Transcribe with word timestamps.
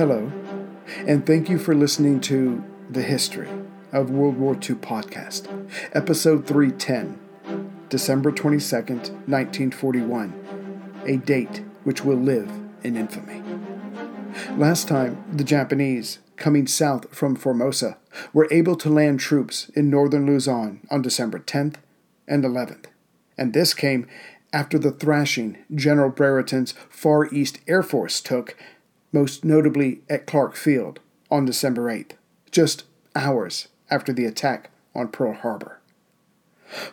Hello, 0.00 0.32
and 1.06 1.26
thank 1.26 1.50
you 1.50 1.58
for 1.58 1.74
listening 1.74 2.20
to 2.20 2.64
The 2.88 3.02
History 3.02 3.50
of 3.92 4.08
World 4.08 4.38
War 4.38 4.54
II 4.54 4.76
podcast, 4.76 5.46
episode 5.92 6.46
310, 6.46 7.20
December 7.90 8.32
22nd, 8.32 9.10
1941, 9.28 11.02
a 11.04 11.18
date 11.18 11.62
which 11.84 12.02
will 12.02 12.16
live 12.16 12.50
in 12.82 12.96
infamy. 12.96 13.42
Last 14.56 14.88
time, 14.88 15.22
the 15.30 15.44
Japanese, 15.44 16.20
coming 16.36 16.66
south 16.66 17.14
from 17.14 17.36
Formosa, 17.36 17.98
were 18.32 18.48
able 18.50 18.76
to 18.76 18.88
land 18.88 19.20
troops 19.20 19.68
in 19.74 19.90
northern 19.90 20.24
Luzon 20.24 20.80
on 20.90 21.02
December 21.02 21.40
10th 21.40 21.74
and 22.26 22.42
11th, 22.42 22.86
and 23.36 23.52
this 23.52 23.74
came 23.74 24.06
after 24.50 24.78
the 24.78 24.92
thrashing 24.92 25.58
General 25.74 26.08
Brereton's 26.08 26.72
Far 26.88 27.26
East 27.26 27.60
Air 27.68 27.82
Force 27.82 28.22
took, 28.22 28.56
most 29.12 29.44
notably 29.44 30.00
at 30.08 30.26
Clark 30.26 30.56
Field 30.56 31.00
on 31.30 31.44
December 31.44 31.92
8th, 31.92 32.12
just 32.50 32.84
hours 33.14 33.68
after 33.90 34.12
the 34.12 34.24
attack 34.24 34.70
on 34.94 35.08
Pearl 35.08 35.34
Harbor. 35.34 35.80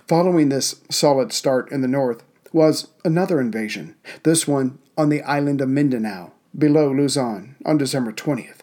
Following 0.07 0.49
this 0.49 0.81
solid 0.89 1.31
start 1.31 1.71
in 1.71 1.81
the 1.81 1.87
north 1.87 2.23
was 2.51 2.87
another 3.05 3.39
invasion, 3.39 3.95
this 4.23 4.47
one 4.47 4.79
on 4.97 5.09
the 5.09 5.21
island 5.21 5.61
of 5.61 5.69
Mindanao, 5.69 6.31
below 6.57 6.91
Luzon, 6.91 7.55
on 7.65 7.77
December 7.77 8.11
20th. 8.11 8.59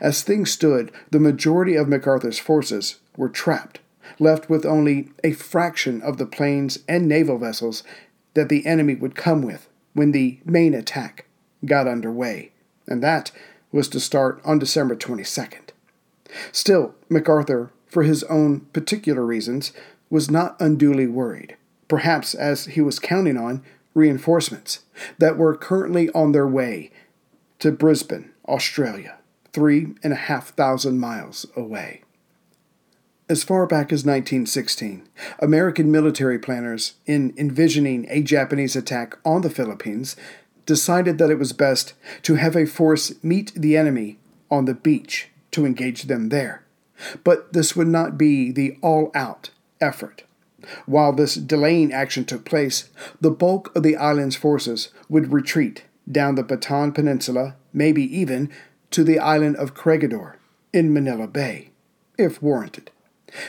As 0.00 0.22
things 0.22 0.50
stood, 0.50 0.92
the 1.10 1.20
majority 1.20 1.76
of 1.76 1.88
MacArthur's 1.88 2.38
forces 2.38 2.96
were 3.16 3.28
trapped, 3.28 3.80
left 4.18 4.50
with 4.50 4.66
only 4.66 5.10
a 5.24 5.32
fraction 5.32 6.02
of 6.02 6.18
the 6.18 6.26
planes 6.26 6.78
and 6.88 7.08
naval 7.08 7.38
vessels 7.38 7.82
that 8.34 8.48
the 8.48 8.66
enemy 8.66 8.94
would 8.94 9.14
come 9.14 9.42
with 9.42 9.68
when 9.94 10.12
the 10.12 10.38
main 10.44 10.74
attack 10.74 11.26
got 11.64 11.88
underway, 11.88 12.52
and 12.86 13.02
that 13.02 13.30
was 13.72 13.88
to 13.88 14.00
start 14.00 14.40
on 14.44 14.58
December 14.58 14.96
22nd. 14.96 15.70
Still, 16.52 16.94
MacArthur, 17.08 17.70
for 17.86 18.02
his 18.02 18.24
own 18.24 18.60
particular 18.72 19.24
reasons, 19.24 19.72
was 20.10 20.30
not 20.30 20.56
unduly 20.60 21.06
worried, 21.06 21.56
perhaps 21.88 22.34
as 22.34 22.66
he 22.66 22.80
was 22.80 22.98
counting 22.98 23.36
on 23.36 23.62
reinforcements 23.94 24.80
that 25.18 25.38
were 25.38 25.56
currently 25.56 26.10
on 26.10 26.32
their 26.32 26.46
way 26.46 26.90
to 27.58 27.72
Brisbane, 27.72 28.30
Australia, 28.46 29.18
three 29.52 29.94
and 30.02 30.12
a 30.12 30.16
half 30.16 30.50
thousand 30.50 30.98
miles 30.98 31.46
away. 31.56 32.02
As 33.28 33.42
far 33.42 33.66
back 33.66 33.86
as 33.86 34.04
1916, 34.04 35.08
American 35.40 35.90
military 35.90 36.38
planners, 36.38 36.94
in 37.06 37.34
envisioning 37.36 38.06
a 38.08 38.22
Japanese 38.22 38.76
attack 38.76 39.18
on 39.24 39.40
the 39.40 39.50
Philippines, 39.50 40.14
decided 40.66 41.18
that 41.18 41.30
it 41.30 41.38
was 41.38 41.52
best 41.52 41.94
to 42.22 42.34
have 42.34 42.56
a 42.56 42.66
force 42.66 43.12
meet 43.22 43.52
the 43.54 43.76
enemy 43.76 44.18
on 44.50 44.64
the 44.64 44.74
beach 44.74 45.28
to 45.52 45.64
engage 45.64 46.02
them 46.02 46.28
there. 46.28 46.64
But 47.24 47.52
this 47.52 47.76
would 47.76 47.88
not 47.88 48.18
be 48.18 48.50
the 48.52 48.76
all 48.82 49.10
out 49.14 49.50
effort. 49.80 50.24
While 50.86 51.12
this 51.12 51.34
delaying 51.36 51.92
action 51.92 52.24
took 52.24 52.44
place, 52.44 52.90
the 53.20 53.30
bulk 53.30 53.74
of 53.76 53.82
the 53.82 53.96
island's 53.96 54.36
forces 54.36 54.88
would 55.08 55.32
retreat 55.32 55.84
down 56.10 56.34
the 56.34 56.44
Bataan 56.44 56.94
Peninsula, 56.94 57.56
maybe 57.72 58.02
even 58.16 58.50
to 58.90 59.04
the 59.04 59.18
island 59.18 59.56
of 59.56 59.74
Corregidor 59.74 60.36
in 60.72 60.92
Manila 60.92 61.26
Bay, 61.26 61.70
if 62.18 62.42
warranted. 62.42 62.90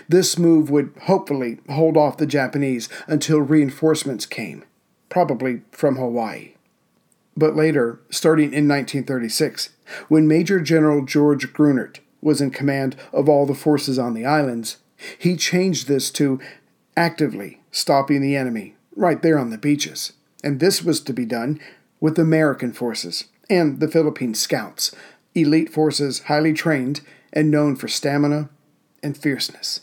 This 0.10 0.38
move 0.38 0.70
would 0.70 0.94
hopefully 1.04 1.60
hold 1.70 1.98
off 1.98 2.18
the 2.18 2.26
Japanese 2.26 2.90
until 3.08 3.40
reinforcements 3.40 4.26
came, 4.26 4.66
probably 5.10 5.62
from 5.72 5.96
Hawaii. 5.96 6.54
But 7.38 7.56
later, 7.56 8.00
starting 8.10 8.46
in 8.46 8.68
1936, 8.68 9.70
when 10.08 10.28
Major 10.28 10.60
General 10.60 11.06
George 11.06 11.54
Grunert 11.54 12.00
was 12.20 12.42
in 12.42 12.50
command 12.50 12.96
of 13.14 13.30
all 13.30 13.46
the 13.46 13.54
forces 13.54 14.00
on 14.00 14.16
the 14.16 14.26
islands, 14.26 14.78
he 15.20 15.38
changed 15.38 15.88
this 15.88 16.10
to 16.12 16.40
actively 16.98 17.62
stopping 17.72 18.22
the 18.22 18.36
enemy 18.36 18.76
right 18.96 19.22
there 19.22 19.38
on 19.38 19.52
the 19.52 19.58
beaches. 19.58 20.14
And 20.44 20.60
this 20.60 20.84
was 20.84 21.00
to 21.02 21.14
be 21.14 21.26
done 21.26 21.60
with 22.00 22.18
American 22.18 22.74
forces 22.74 23.26
and 23.50 23.80
the 23.80 23.88
Philippine 23.88 24.34
scouts, 24.34 24.94
elite 25.36 25.72
forces 25.72 26.24
highly 26.24 26.54
trained 26.54 27.02
and 27.32 27.52
known 27.52 27.76
for 27.76 27.88
stamina 27.88 28.50
and 29.04 29.16
fierceness. 29.16 29.82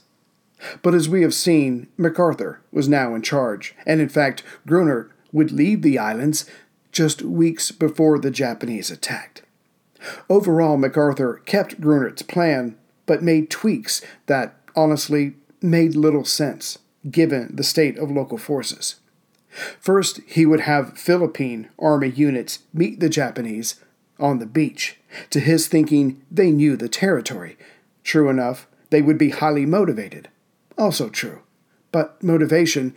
But 0.82 0.94
as 0.94 1.08
we 1.08 1.22
have 1.22 1.34
seen, 1.34 1.88
MacArthur 1.96 2.60
was 2.72 2.88
now 2.88 3.14
in 3.14 3.22
charge, 3.22 3.74
and 3.86 4.00
in 4.00 4.08
fact, 4.08 4.42
Grunert 4.66 5.10
would 5.32 5.50
leave 5.50 5.82
the 5.82 5.98
islands 5.98 6.48
just 6.94 7.22
weeks 7.22 7.70
before 7.70 8.18
the 8.18 8.30
Japanese 8.30 8.90
attacked. 8.90 9.42
Overall, 10.30 10.76
MacArthur 10.76 11.42
kept 11.44 11.80
Grunert's 11.80 12.22
plan, 12.22 12.76
but 13.04 13.22
made 13.22 13.50
tweaks 13.50 14.00
that 14.26 14.56
honestly 14.76 15.34
made 15.60 15.94
little 15.94 16.24
sense 16.24 16.78
given 17.10 17.54
the 17.54 17.64
state 17.64 17.98
of 17.98 18.10
local 18.10 18.38
forces. 18.38 18.96
First, 19.78 20.20
he 20.26 20.46
would 20.46 20.60
have 20.60 20.98
Philippine 20.98 21.68
Army 21.78 22.08
units 22.08 22.60
meet 22.72 23.00
the 23.00 23.08
Japanese 23.08 23.80
on 24.18 24.38
the 24.38 24.46
beach. 24.46 24.98
To 25.30 25.40
his 25.40 25.68
thinking, 25.68 26.22
they 26.30 26.50
knew 26.50 26.76
the 26.76 26.88
territory. 26.88 27.56
True 28.02 28.28
enough, 28.28 28.66
they 28.90 29.02
would 29.02 29.18
be 29.18 29.30
highly 29.30 29.66
motivated. 29.66 30.28
Also 30.76 31.08
true. 31.08 31.40
But 31.92 32.22
motivation 32.22 32.94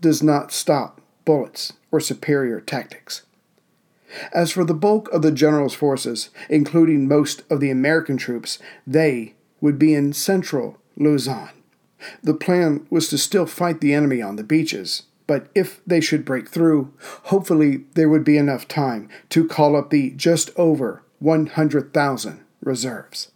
does 0.00 0.22
not 0.22 0.52
stop 0.52 1.00
bullets 1.24 1.72
or 1.90 2.00
superior 2.00 2.60
tactics. 2.60 3.22
As 4.32 4.50
for 4.50 4.64
the 4.64 4.74
bulk 4.74 5.08
of 5.12 5.22
the 5.22 5.32
general's 5.32 5.74
forces, 5.74 6.30
including 6.48 7.08
most 7.08 7.42
of 7.50 7.60
the 7.60 7.70
American 7.70 8.16
troops, 8.16 8.58
they 8.86 9.34
would 9.60 9.78
be 9.78 9.94
in 9.94 10.12
central 10.12 10.78
Luzon. 10.96 11.50
The 12.22 12.34
plan 12.34 12.86
was 12.90 13.08
to 13.08 13.18
still 13.18 13.46
fight 13.46 13.80
the 13.80 13.94
enemy 13.94 14.20
on 14.20 14.36
the 14.36 14.44
beaches, 14.44 15.04
but 15.26 15.48
if 15.54 15.80
they 15.86 16.00
should 16.00 16.24
break 16.24 16.48
through, 16.48 16.92
hopefully 17.24 17.84
there 17.94 18.08
would 18.08 18.24
be 18.24 18.36
enough 18.36 18.68
time 18.68 19.08
to 19.30 19.48
call 19.48 19.74
up 19.74 19.90
the 19.90 20.10
just 20.10 20.50
over 20.56 21.02
100,000 21.20 22.44
reserves. 22.62 23.30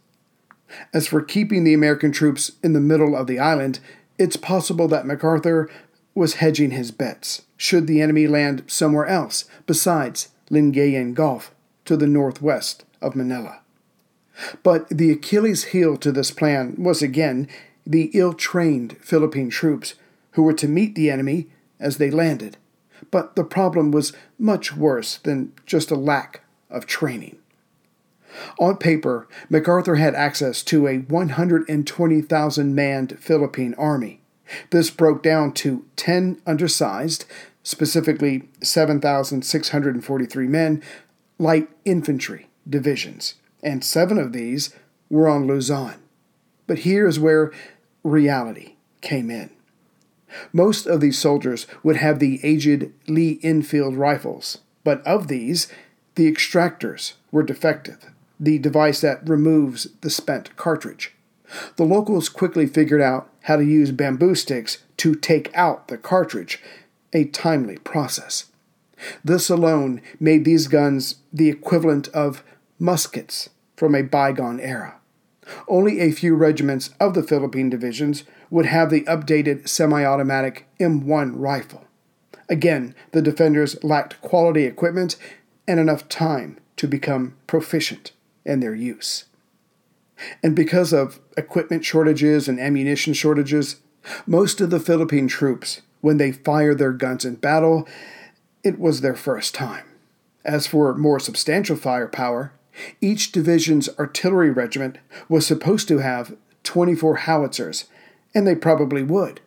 As 0.93 1.07
for 1.07 1.21
keeping 1.21 1.63
the 1.63 1.73
American 1.73 2.11
troops 2.11 2.51
in 2.63 2.73
the 2.73 2.79
middle 2.79 3.15
of 3.15 3.25
the 3.25 3.39
island, 3.39 3.79
it's 4.19 4.37
possible 4.37 4.87
that 4.89 5.07
MacArthur 5.07 5.69
was 6.13 6.35
hedging 6.35 6.71
his 6.71 6.91
bets 6.91 7.43
should 7.57 7.87
the 7.87 8.01
enemy 8.01 8.27
land 8.27 8.63
somewhere 8.67 9.05
else 9.05 9.45
besides 9.65 10.29
Lingayen 10.51 11.13
Gulf 11.13 11.53
to 11.85 11.97
the 11.97 12.07
northwest 12.07 12.85
of 13.01 13.15
Manila. 13.15 13.61
But 14.63 14.87
the 14.89 15.11
Achilles 15.11 15.65
heel 15.65 15.97
to 15.97 16.11
this 16.11 16.31
plan 16.31 16.75
was 16.77 17.01
again 17.01 17.47
the 17.85 18.11
ill 18.13 18.33
trained 18.33 18.97
Philippine 19.01 19.49
troops 19.49 19.95
who 20.31 20.43
were 20.43 20.53
to 20.53 20.67
meet 20.67 20.95
the 20.95 21.09
enemy 21.09 21.47
as 21.79 21.97
they 21.97 22.11
landed. 22.11 22.57
But 23.11 23.35
the 23.35 23.43
problem 23.43 23.91
was 23.91 24.13
much 24.37 24.75
worse 24.75 25.17
than 25.17 25.53
just 25.65 25.91
a 25.91 25.95
lack 25.95 26.41
of 26.69 26.85
training. 26.85 27.37
On 28.59 28.77
paper, 28.77 29.27
MacArthur 29.49 29.95
had 29.95 30.13
access 30.13 30.63
to 30.63 30.87
a 30.87 30.99
120,000 30.99 32.75
manned 32.75 33.17
Philippine 33.19 33.73
army. 33.73 34.21
This 34.69 34.89
broke 34.89 35.23
down 35.23 35.53
to 35.53 35.85
10 35.95 36.41
undersized, 36.45 37.25
specifically 37.69 38.49
7,643 38.63 40.47
men, 40.47 40.81
light 41.37 41.69
infantry 41.85 42.49
divisions, 42.67 43.35
and 43.61 43.83
seven 43.83 44.17
of 44.17 44.33
these 44.33 44.73
were 45.07 45.29
on 45.29 45.45
Luzon. 45.45 45.93
But 46.65 46.79
here 46.79 47.07
is 47.07 47.19
where 47.19 47.51
reality 48.03 48.73
came 49.01 49.29
in. 49.29 49.51
Most 50.51 50.87
of 50.87 50.99
these 50.99 51.19
soldiers 51.19 51.67
would 51.83 51.97
have 51.97 52.17
the 52.17 52.39
aged 52.43 52.91
Lee 53.07 53.39
Enfield 53.43 53.95
rifles, 53.95 54.57
but 54.83 55.05
of 55.05 55.27
these, 55.27 55.67
the 56.15 56.31
extractors 56.31 57.13
were 57.31 57.43
defective 57.43 58.09
the 58.39 58.57
device 58.57 59.01
that 59.01 59.27
removes 59.27 59.89
the 59.99 60.09
spent 60.09 60.55
cartridge. 60.55 61.13
The 61.75 61.83
locals 61.83 62.29
quickly 62.29 62.65
figured 62.65 63.01
out 63.01 63.29
how 63.41 63.57
to 63.57 63.65
use 63.65 63.91
bamboo 63.91 64.33
sticks 64.33 64.77
to 64.97 65.13
take 65.13 65.53
out 65.53 65.89
the 65.89 65.97
cartridge, 65.97 66.61
a 67.13 67.25
timely 67.25 67.77
process. 67.77 68.45
This 69.23 69.49
alone 69.49 70.01
made 70.19 70.45
these 70.45 70.67
guns 70.67 71.15
the 71.31 71.49
equivalent 71.49 72.07
of 72.09 72.43
muskets 72.77 73.49
from 73.75 73.95
a 73.95 74.03
bygone 74.03 74.59
era. 74.59 74.99
Only 75.67 75.99
a 75.99 76.11
few 76.11 76.35
regiments 76.35 76.91
of 76.99 77.13
the 77.13 77.23
Philippine 77.23 77.69
divisions 77.69 78.23
would 78.49 78.65
have 78.65 78.89
the 78.89 79.01
updated 79.01 79.67
semi 79.67 80.03
automatic 80.03 80.67
M1 80.79 81.33
rifle. 81.35 81.85
Again, 82.49 82.95
the 83.11 83.21
defenders 83.21 83.81
lacked 83.83 84.21
quality 84.21 84.65
equipment 84.65 85.15
and 85.67 85.79
enough 85.79 86.09
time 86.09 86.59
to 86.77 86.87
become 86.87 87.35
proficient 87.47 88.11
in 88.45 88.59
their 88.59 88.75
use. 88.75 89.25
And 90.43 90.55
because 90.55 90.91
of 90.91 91.19
equipment 91.37 91.85
shortages 91.85 92.47
and 92.47 92.59
ammunition 92.59 93.13
shortages, 93.13 93.77
most 94.25 94.59
of 94.61 94.69
the 94.69 94.79
Philippine 94.79 95.27
troops, 95.27 95.81
when 96.01 96.17
they 96.17 96.31
fired 96.31 96.77
their 96.77 96.93
guns 96.93 97.25
in 97.25 97.35
battle, 97.35 97.87
it 98.63 98.79
was 98.79 99.01
their 99.01 99.15
first 99.15 99.53
time. 99.53 99.85
As 100.45 100.67
for 100.67 100.95
more 100.95 101.19
substantial 101.19 101.75
firepower, 101.75 102.53
Each 103.01 103.31
division's 103.31 103.89
artillery 103.97 104.51
regiment 104.51 104.97
was 105.27 105.45
supposed 105.45 105.87
to 105.87 105.99
have 105.99 106.35
24 106.63 107.17
howitzers, 107.17 107.85
and 108.33 108.45
they 108.45 108.55
probably 108.55 109.03
would 109.03 109.41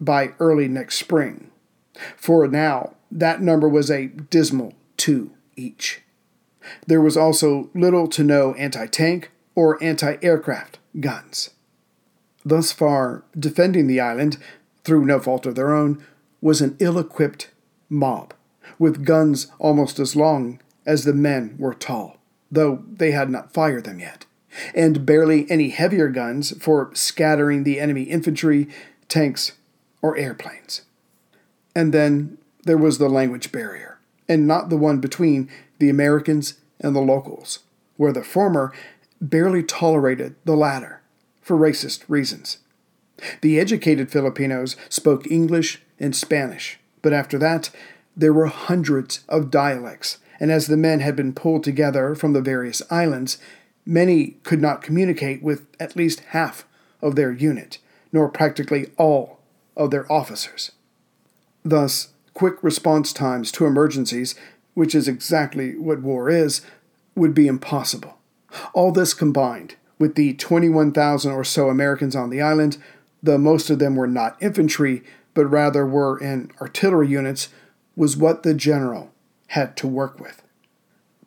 by 0.00 0.32
early 0.38 0.68
next 0.68 0.98
spring. 0.98 1.50
For 2.16 2.46
now, 2.48 2.94
that 3.10 3.42
number 3.42 3.68
was 3.68 3.90
a 3.90 4.06
dismal 4.06 4.74
two 4.96 5.32
each. 5.56 6.02
There 6.86 7.00
was 7.00 7.16
also 7.16 7.70
little 7.74 8.06
to 8.08 8.22
no 8.22 8.54
anti 8.54 8.86
tank 8.86 9.30
or 9.54 9.82
anti 9.82 10.16
aircraft 10.22 10.78
guns. 10.98 11.50
Thus 12.44 12.72
far, 12.72 13.24
defending 13.38 13.86
the 13.86 14.00
island, 14.00 14.38
through 14.90 15.04
no 15.04 15.20
fault 15.20 15.46
of 15.46 15.54
their 15.54 15.72
own, 15.72 16.04
was 16.40 16.60
an 16.60 16.76
ill 16.80 16.98
equipped 16.98 17.48
mob, 17.88 18.34
with 18.76 19.04
guns 19.04 19.46
almost 19.60 20.00
as 20.00 20.16
long 20.16 20.60
as 20.84 21.04
the 21.04 21.12
men 21.12 21.54
were 21.60 21.72
tall, 21.72 22.16
though 22.50 22.82
they 22.90 23.12
had 23.12 23.30
not 23.30 23.54
fired 23.54 23.84
them 23.84 24.00
yet, 24.00 24.26
and 24.74 25.06
barely 25.06 25.48
any 25.48 25.68
heavier 25.68 26.08
guns 26.08 26.60
for 26.60 26.90
scattering 26.92 27.62
the 27.62 27.78
enemy 27.78 28.02
infantry, 28.02 28.66
tanks, 29.06 29.52
or 30.02 30.16
airplanes. 30.16 30.82
And 31.72 31.94
then 31.94 32.38
there 32.64 32.76
was 32.76 32.98
the 32.98 33.08
language 33.08 33.52
barrier, 33.52 34.00
and 34.28 34.44
not 34.44 34.70
the 34.70 34.76
one 34.76 34.98
between 34.98 35.48
the 35.78 35.88
Americans 35.88 36.54
and 36.80 36.96
the 36.96 37.00
locals, 37.00 37.60
where 37.96 38.12
the 38.12 38.24
former 38.24 38.72
barely 39.20 39.62
tolerated 39.62 40.34
the 40.44 40.56
latter 40.56 41.00
for 41.40 41.56
racist 41.56 42.02
reasons. 42.08 42.58
The 43.40 43.58
educated 43.58 44.10
Filipinos 44.10 44.76
spoke 44.88 45.30
English 45.30 45.80
and 45.98 46.14
Spanish, 46.14 46.78
but 47.02 47.12
after 47.12 47.38
that, 47.38 47.70
there 48.16 48.32
were 48.32 48.46
hundreds 48.46 49.24
of 49.28 49.50
dialects, 49.50 50.18
and 50.38 50.50
as 50.50 50.66
the 50.66 50.76
men 50.76 51.00
had 51.00 51.16
been 51.16 51.32
pulled 51.32 51.64
together 51.64 52.14
from 52.14 52.32
the 52.32 52.42
various 52.42 52.82
islands, 52.90 53.38
many 53.86 54.36
could 54.42 54.60
not 54.60 54.82
communicate 54.82 55.42
with 55.42 55.66
at 55.78 55.96
least 55.96 56.20
half 56.30 56.64
of 57.02 57.16
their 57.16 57.32
unit, 57.32 57.78
nor 58.12 58.28
practically 58.28 58.90
all 58.96 59.40
of 59.76 59.90
their 59.90 60.10
officers. 60.10 60.72
Thus, 61.64 62.08
quick 62.34 62.62
response 62.62 63.12
times 63.12 63.52
to 63.52 63.66
emergencies, 63.66 64.34
which 64.74 64.94
is 64.94 65.08
exactly 65.08 65.76
what 65.76 66.02
war 66.02 66.30
is, 66.30 66.62
would 67.14 67.34
be 67.34 67.46
impossible. 67.46 68.18
All 68.72 68.92
this 68.92 69.14
combined, 69.14 69.76
with 69.98 70.14
the 70.14 70.34
21,000 70.34 71.32
or 71.32 71.44
so 71.44 71.68
Americans 71.68 72.16
on 72.16 72.30
the 72.30 72.40
island, 72.40 72.78
though 73.22 73.38
most 73.38 73.70
of 73.70 73.78
them 73.78 73.96
were 73.96 74.06
not 74.06 74.40
infantry, 74.42 75.02
but 75.34 75.46
rather 75.46 75.86
were 75.86 76.18
in 76.18 76.50
artillery 76.60 77.08
units, 77.08 77.48
was 77.96 78.16
what 78.16 78.42
the 78.42 78.54
general 78.54 79.12
had 79.48 79.76
to 79.76 79.86
work 79.86 80.20
with. 80.20 80.42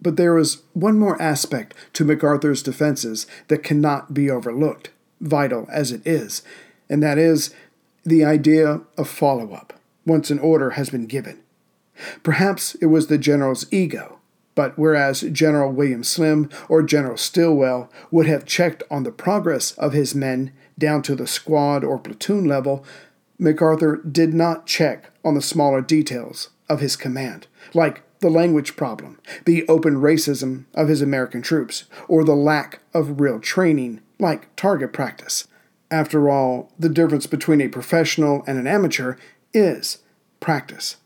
But 0.01 0.17
there 0.17 0.33
was 0.33 0.63
one 0.73 0.99
more 0.99 1.21
aspect 1.21 1.73
to 1.93 2.03
MacArthur's 2.03 2.63
defenses 2.63 3.25
that 3.47 3.63
cannot 3.63 4.13
be 4.13 4.29
overlooked, 4.29 4.89
vital 5.21 5.67
as 5.71 5.91
it 5.91 6.05
is, 6.05 6.41
and 6.89 7.01
that 7.01 7.17
is 7.17 7.53
the 8.05 8.25
idea 8.25 8.81
of 8.97 9.07
follow 9.07 9.53
up 9.53 9.73
once 10.05 10.29
an 10.29 10.39
order 10.39 10.71
has 10.71 10.89
been 10.89 11.05
given. 11.05 11.39
Perhaps 12.23 12.75
it 12.75 12.87
was 12.87 13.07
the 13.07 13.17
general's 13.17 13.71
ego, 13.71 14.19
but 14.55 14.77
whereas 14.77 15.21
General 15.21 15.71
William 15.71 16.03
Slim 16.03 16.49
or 16.67 16.83
General 16.83 17.17
Stilwell 17.17 17.89
would 18.11 18.27
have 18.27 18.45
checked 18.45 18.83
on 18.91 19.03
the 19.03 19.11
progress 19.11 19.71
of 19.73 19.93
his 19.93 20.13
men 20.13 20.51
down 20.77 21.01
to 21.03 21.15
the 21.15 21.27
squad 21.27 21.83
or 21.83 21.99
platoon 21.99 22.45
level, 22.45 22.85
MacArthur 23.39 23.97
did 23.97 24.33
not 24.33 24.65
check 24.65 25.11
on 25.23 25.33
the 25.33 25.41
smaller 25.41 25.81
details 25.81 26.49
of 26.69 26.79
his 26.79 26.95
command, 26.95 27.47
like 27.73 28.03
the 28.19 28.29
language 28.29 28.75
problem, 28.75 29.19
the 29.45 29.67
open 29.67 29.95
racism 29.95 30.65
of 30.73 30.87
his 30.87 31.01
American 31.01 31.41
troops, 31.41 31.85
or 32.07 32.23
the 32.23 32.35
lack 32.35 32.79
of 32.93 33.19
real 33.19 33.39
training, 33.39 34.01
like 34.19 34.55
target 34.55 34.93
practice. 34.93 35.47
After 35.91 36.29
all, 36.29 36.71
the 36.79 36.89
difference 36.89 37.27
between 37.27 37.61
a 37.61 37.67
professional 37.67 38.43
and 38.47 38.57
an 38.57 38.65
amateur 38.65 39.15
is 39.53 39.99
practice. 40.39 40.97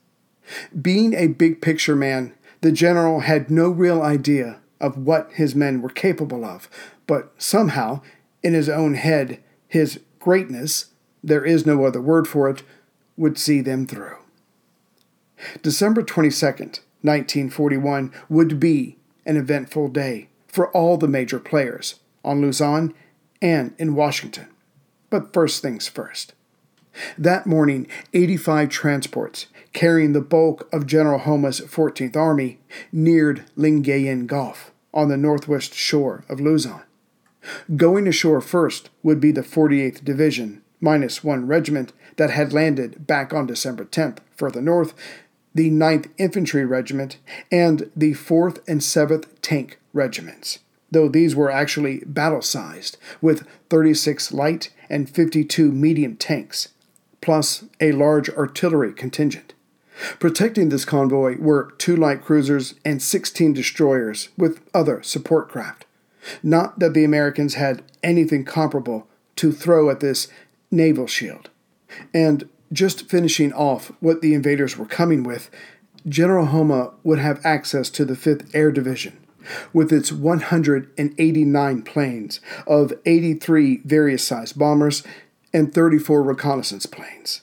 Being 0.80 1.14
a 1.14 1.28
big 1.28 1.62
picture 1.62 1.96
man, 1.96 2.34
the 2.62 2.72
general 2.72 3.22
had 3.22 3.50
no 3.50 3.69
real 3.69 4.02
idea 4.02 4.60
of 4.80 4.98
what 4.98 5.31
his 5.34 5.56
men 5.56 5.81
were 5.81 5.90
capable 5.90 6.46
of, 6.46 6.69
but 7.06 7.34
somehow, 7.38 8.02
in 8.44 8.54
his 8.54 8.69
own 8.69 8.94
head, 8.94 9.44
his 9.68 10.00
greatness, 10.19 10.88
there 11.24 11.46
is 11.46 11.66
no 11.66 11.86
other 11.86 12.02
word 12.02 12.28
for 12.28 12.50
it, 12.50 12.64
would 13.16 13.38
see 13.38 13.62
them 13.62 13.86
through. 13.88 14.18
December 15.62 16.02
22nd, 16.02 16.80
1941, 17.02 18.12
would 18.30 18.60
be 18.60 18.98
an 19.25 19.38
eventful 19.38 19.90
day 19.90 20.30
for 20.48 20.69
all 20.72 20.98
the 20.98 21.08
major 21.08 21.40
players 21.40 22.00
on 22.24 22.42
Luzon 22.42 22.94
and 23.42 23.74
in 23.78 23.96
Washington. 23.96 24.48
But 25.10 25.34
first 25.34 25.62
things 25.62 25.88
first. 25.88 26.34
That 27.18 27.46
morning, 27.46 27.88
85 28.14 28.69
transports 28.69 29.48
carrying 29.74 30.14
the 30.14 30.22
bulk 30.22 30.68
of 30.74 30.88
General 30.88 31.19
Homma's 31.19 31.62
14th 31.62 32.16
Army 32.16 32.60
neared 32.92 33.46
Lingayen 33.56 34.25
Gulf 34.25 34.72
on 34.94 35.10
the 35.10 35.18
northwest 35.18 35.75
shore 35.75 36.25
of 36.28 36.40
Luzon. 36.40 36.81
Going 37.75 38.07
ashore 38.07 38.41
first 38.41 38.89
would 39.03 39.19
be 39.19 39.31
the 39.31 39.41
48th 39.41 40.03
Division, 40.03 40.61
minus 40.81 41.23
one 41.23 41.47
regiment 41.47 41.94
that 42.17 42.29
had 42.29 42.53
landed 42.53 43.07
back 43.07 43.33
on 43.33 43.47
December 43.47 43.85
10th 43.85 44.19
further 44.35 44.61
north, 44.61 44.94
the 45.53 45.71
9th 45.71 46.09
Infantry 46.17 46.65
Regiment, 46.65 47.17
and 47.51 47.89
the 47.95 48.13
4th 48.13 48.59
and 48.67 48.81
7th 48.81 49.25
Tank 49.41 49.79
Regiments 49.94 50.59
though 50.91 51.09
these 51.09 51.35
were 51.35 51.51
actually 51.51 51.99
battle 52.05 52.41
sized, 52.41 52.97
with 53.21 53.47
36 53.69 54.31
light 54.31 54.69
and 54.89 55.09
52 55.09 55.71
medium 55.71 56.15
tanks, 56.15 56.69
plus 57.21 57.65
a 57.81 57.91
large 57.91 58.29
artillery 58.29 58.94
contingent. 58.94 59.53
Protecting 60.19 60.69
this 60.69 60.85
convoy 60.85 61.38
were 61.39 61.71
two 61.77 61.95
light 61.95 62.23
cruisers 62.23 62.75
and 62.85 63.01
16 63.01 63.53
destroyers 63.53 64.29
with 64.38 64.61
other 64.73 65.01
support 65.01 65.49
craft. 65.49 65.85
Not 66.44 66.79
that 66.79 66.94
the 66.94 67.03
Americans 67.03 67.56
had 67.56 67.83
anything 68.03 68.45
comparable 68.45 69.07
to 69.38 69.51
throw 69.51 69.89
at 69.89 70.00
this 70.00 70.27
naval 70.71 71.07
shield. 71.07 71.50
And 72.13 72.50
just 72.71 73.09
finishing 73.09 73.53
off 73.53 73.91
what 74.00 74.21
the 74.21 74.33
invaders 74.33 74.78
were 74.78 74.85
coming 74.85 75.23
with, 75.23 75.49
General 76.07 76.47
Homma 76.47 76.94
would 77.04 77.19
have 77.19 77.45
access 77.45 77.90
to 77.92 78.06
the 78.06 78.13
5th 78.13 78.54
Air 78.54 78.71
Division, 78.71 79.18
with 79.73 79.92
its 79.92 80.11
189 80.11 81.81
planes 81.83 82.40
of 82.66 82.94
83 83.06 83.81
various 83.85 84.23
sized 84.23 84.57
bombers 84.57 85.04
and 85.54 85.73
34 85.73 86.23
reconnaissance 86.23 86.85
planes, 86.85 87.42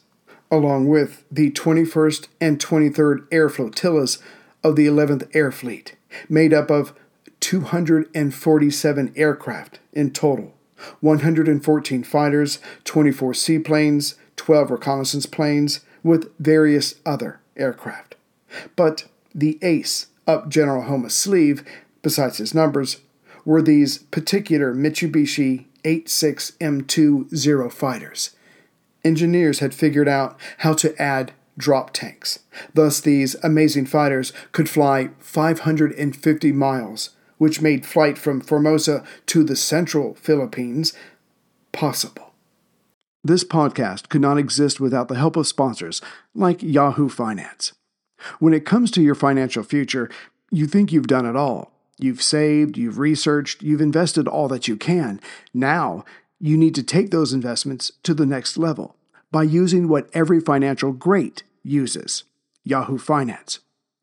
along 0.50 0.88
with 0.88 1.24
the 1.30 1.50
21st 1.50 2.28
and 2.40 2.58
23rd 2.58 3.26
Air 3.30 3.48
Flotillas 3.48 4.18
of 4.62 4.76
the 4.76 4.86
11th 4.86 5.28
Air 5.34 5.50
Fleet, 5.52 5.96
made 6.28 6.52
up 6.52 6.70
of 6.70 6.94
247 7.44 9.12
aircraft 9.16 9.78
in 9.92 10.10
total 10.10 10.54
114 11.00 12.02
fighters, 12.02 12.58
24 12.84 13.34
seaplanes, 13.34 14.16
12 14.36 14.70
reconnaissance 14.70 15.26
planes, 15.26 15.80
with 16.02 16.30
various 16.38 16.96
other 17.06 17.40
aircraft. 17.56 18.16
But 18.76 19.06
the 19.34 19.58
ace 19.62 20.06
up 20.26 20.48
General 20.48 20.82
Homma's 20.82 21.14
sleeve 21.14 21.64
besides 22.04 22.36
his 22.36 22.54
numbers, 22.54 23.00
were 23.44 23.62
these 23.62 23.98
particular 23.98 24.72
Mitsubishi 24.72 25.64
A6M2 25.82 27.72
fighters. 27.72 28.36
Engineers 29.02 29.58
had 29.58 29.74
figured 29.74 30.08
out 30.08 30.38
how 30.58 30.72
to 30.74 30.96
add 31.02 31.32
drop 31.58 31.92
tanks. 31.92 32.40
Thus, 32.74 33.00
these 33.00 33.34
amazing 33.42 33.86
fighters 33.86 34.32
could 34.52 34.68
fly 34.68 35.10
550 35.18 36.52
miles, 36.52 37.10
which 37.38 37.60
made 37.60 37.86
flight 37.86 38.18
from 38.18 38.40
Formosa 38.40 39.04
to 39.26 39.44
the 39.44 39.56
central 39.56 40.14
Philippines 40.14 40.92
possible. 41.72 42.32
This 43.22 43.44
podcast 43.44 44.08
could 44.08 44.20
not 44.20 44.38
exist 44.38 44.80
without 44.80 45.08
the 45.08 45.16
help 45.16 45.36
of 45.36 45.46
sponsors 45.46 46.02
like 46.34 46.62
Yahoo 46.62 47.08
Finance. 47.08 47.72
When 48.38 48.52
it 48.52 48.66
comes 48.66 48.90
to 48.92 49.02
your 49.02 49.14
financial 49.14 49.62
future, 49.62 50.10
you 50.50 50.66
think 50.66 50.92
you've 50.92 51.06
done 51.06 51.26
it 51.26 51.36
all. 51.36 51.72
You've 51.98 52.22
saved, 52.22 52.76
you've 52.76 52.98
researched, 52.98 53.62
you've 53.62 53.80
invested 53.80 54.28
all 54.28 54.48
that 54.48 54.68
you 54.68 54.76
can. 54.76 55.20
Now, 55.52 56.04
you 56.38 56.56
need 56.56 56.74
to 56.74 56.82
take 56.82 57.10
those 57.10 57.32
investments 57.32 57.92
to 58.02 58.12
the 58.12 58.26
next 58.26 58.58
level 58.58 58.96
by 59.30 59.44
using 59.44 59.88
what 59.88 60.10
every 60.12 60.40
financial 60.40 60.92
great 60.92 61.42
uses 61.62 62.24
Yahoo 62.62 62.98
Finance. 62.98 63.60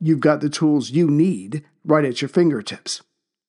You've 0.00 0.20
got 0.20 0.40
the 0.40 0.50
tools 0.50 0.90
you 0.90 1.10
need 1.10 1.64
right 1.84 2.04
at 2.04 2.20
your 2.20 2.28
fingertips. 2.28 3.02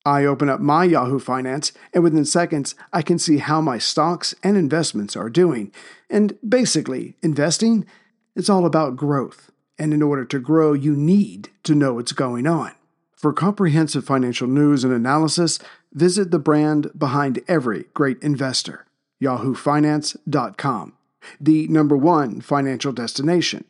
I 0.06 0.24
open 0.24 0.50
up 0.50 0.62
my 0.62 0.86
Yahoo 0.86 1.20
Finance, 1.20 1.74
and 1.94 2.02
within 2.02 2.24
seconds, 2.24 2.76
I 2.94 3.02
can 3.02 3.20
see 3.20 3.40
how 3.40 3.60
my 3.60 3.78
stocks 3.78 4.34
and 4.42 4.56
investments 4.56 5.18
are 5.18 5.30
doing. 5.30 5.74
And 6.10 6.38
basically, 6.48 7.16
investing 7.22 7.86
is 8.34 8.50
all 8.50 8.66
about 8.66 8.96
growth. 8.96 9.52
And 9.78 9.94
in 9.94 10.02
order 10.02 10.24
to 10.24 10.40
grow, 10.40 10.72
you 10.72 10.96
need 10.96 11.50
to 11.64 11.76
know 11.76 11.96
what's 11.96 12.14
going 12.14 12.48
on. 12.48 12.72
For 13.18 13.34
comprehensive 13.34 14.06
financial 14.06 14.48
news 14.48 14.86
and 14.86 14.94
analysis, 14.94 15.60
visit 15.92 16.32
the 16.32 16.40
brand 16.40 16.90
behind 16.98 17.42
every 17.48 17.86
great 17.94 18.22
investor, 18.24 18.86
yahoofinance.com, 19.22 20.94
the 21.42 21.68
number 21.68 21.98
one 21.98 22.40
financial 22.40 22.94
destination, 22.94 23.66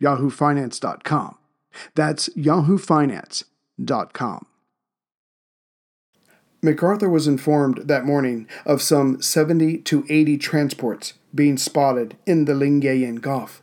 yahoofinance.com. 0.00 1.36
That's 1.94 2.28
yahoofinance.com. 2.30 4.46
MacArthur 6.64 7.08
was 7.08 7.26
informed 7.26 7.88
that 7.88 8.04
morning 8.04 8.46
of 8.64 8.80
some 8.80 9.20
70 9.20 9.78
to 9.78 10.06
80 10.08 10.38
transports 10.38 11.14
being 11.34 11.56
spotted 11.56 12.16
in 12.24 12.44
the 12.44 12.52
Lingayen 12.52 13.20
Gulf. 13.20 13.62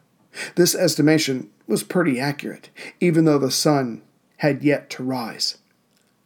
This 0.56 0.76
estimation 0.76 1.50
was 1.66 1.84
pretty 1.84 2.20
accurate, 2.20 2.70
even 3.00 3.24
though 3.24 3.38
the 3.38 3.52
sun 3.52 4.02
had 4.38 4.64
yet 4.64 4.90
to 4.90 5.04
rise. 5.04 5.60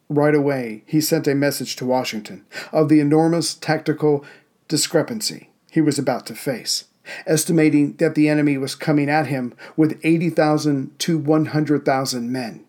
Right 0.10 0.34
away, 0.34 0.84
he 0.86 1.00
sent 1.00 1.28
a 1.28 1.36
message 1.36 1.75
to 1.75 1.86
Washington 1.86 2.46
of 2.72 2.90
the 2.90 3.00
enormous 3.00 3.54
tactical 3.54 4.25
discrepancy 4.68 5.50
he 5.70 5.82
was 5.82 6.00
about 6.00 6.25
to 6.28 6.36
face, 6.36 6.86
estimating 7.25 7.93
that 7.98 8.15
the 8.15 8.29
enemy 8.29 8.57
was 8.57 8.75
coming 8.75 9.10
at 9.10 9.27
him 9.27 9.53
with 9.75 10.00
80,000 10.03 10.98
to 11.00 11.17
100,000 11.17 12.31
men. 12.31 12.65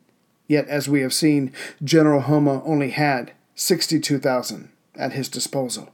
Yet, 0.46 0.68
as 0.68 0.88
we 0.88 1.00
have 1.00 1.14
seen, 1.14 1.52
General 1.82 2.22
Homma 2.22 2.62
only 2.66 2.90
had 2.90 3.32
62,000 3.54 4.70
at 4.96 5.12
his 5.12 5.28
disposal, 5.28 5.90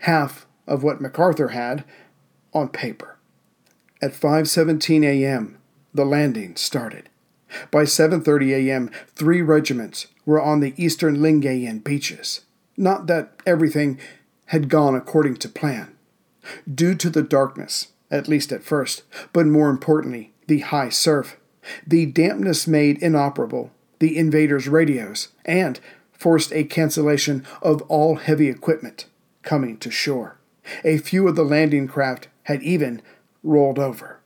half 0.00 0.46
of 0.66 0.82
what 0.82 1.00
MacArthur 1.00 1.48
had 1.48 1.84
on 2.52 2.68
paper. 2.68 3.16
At 4.00 4.12
5:17 4.12 5.04
a.m., 5.04 5.58
the 5.94 6.04
landing 6.04 6.56
started. 6.56 7.08
By 7.70 7.84
7:30 7.84 8.68
a.m., 8.68 8.90
three 9.14 9.42
regiments 9.42 10.06
were 10.24 10.40
on 10.40 10.60
the 10.60 10.74
eastern 10.76 11.18
Lingayen 11.18 11.84
beaches. 11.84 12.40
Not 12.76 13.06
that 13.06 13.32
everything 13.46 13.98
had 14.46 14.68
gone 14.68 14.94
according 14.94 15.36
to 15.36 15.48
plan. 15.48 15.94
Due 16.72 16.94
to 16.94 17.10
the 17.10 17.22
darkness, 17.22 17.88
at 18.10 18.28
least 18.28 18.52
at 18.52 18.62
first, 18.62 19.02
but 19.32 19.46
more 19.46 19.70
importantly, 19.70 20.32
the 20.46 20.60
high 20.60 20.88
surf, 20.88 21.38
the 21.86 22.06
dampness 22.06 22.66
made 22.66 23.02
inoperable 23.02 23.70
the 23.98 24.18
invaders' 24.18 24.68
radios 24.68 25.28
and 25.44 25.78
forced 26.12 26.52
a 26.52 26.64
cancellation 26.64 27.44
of 27.62 27.82
all 27.82 28.16
heavy 28.16 28.48
equipment 28.48 29.06
coming 29.42 29.76
to 29.78 29.90
shore. 29.90 30.36
A 30.84 30.98
few 30.98 31.28
of 31.28 31.36
the 31.36 31.44
landing 31.44 31.86
craft 31.86 32.28
had 32.44 32.62
even 32.62 33.00
rolled 33.42 33.78
over. 33.78 34.18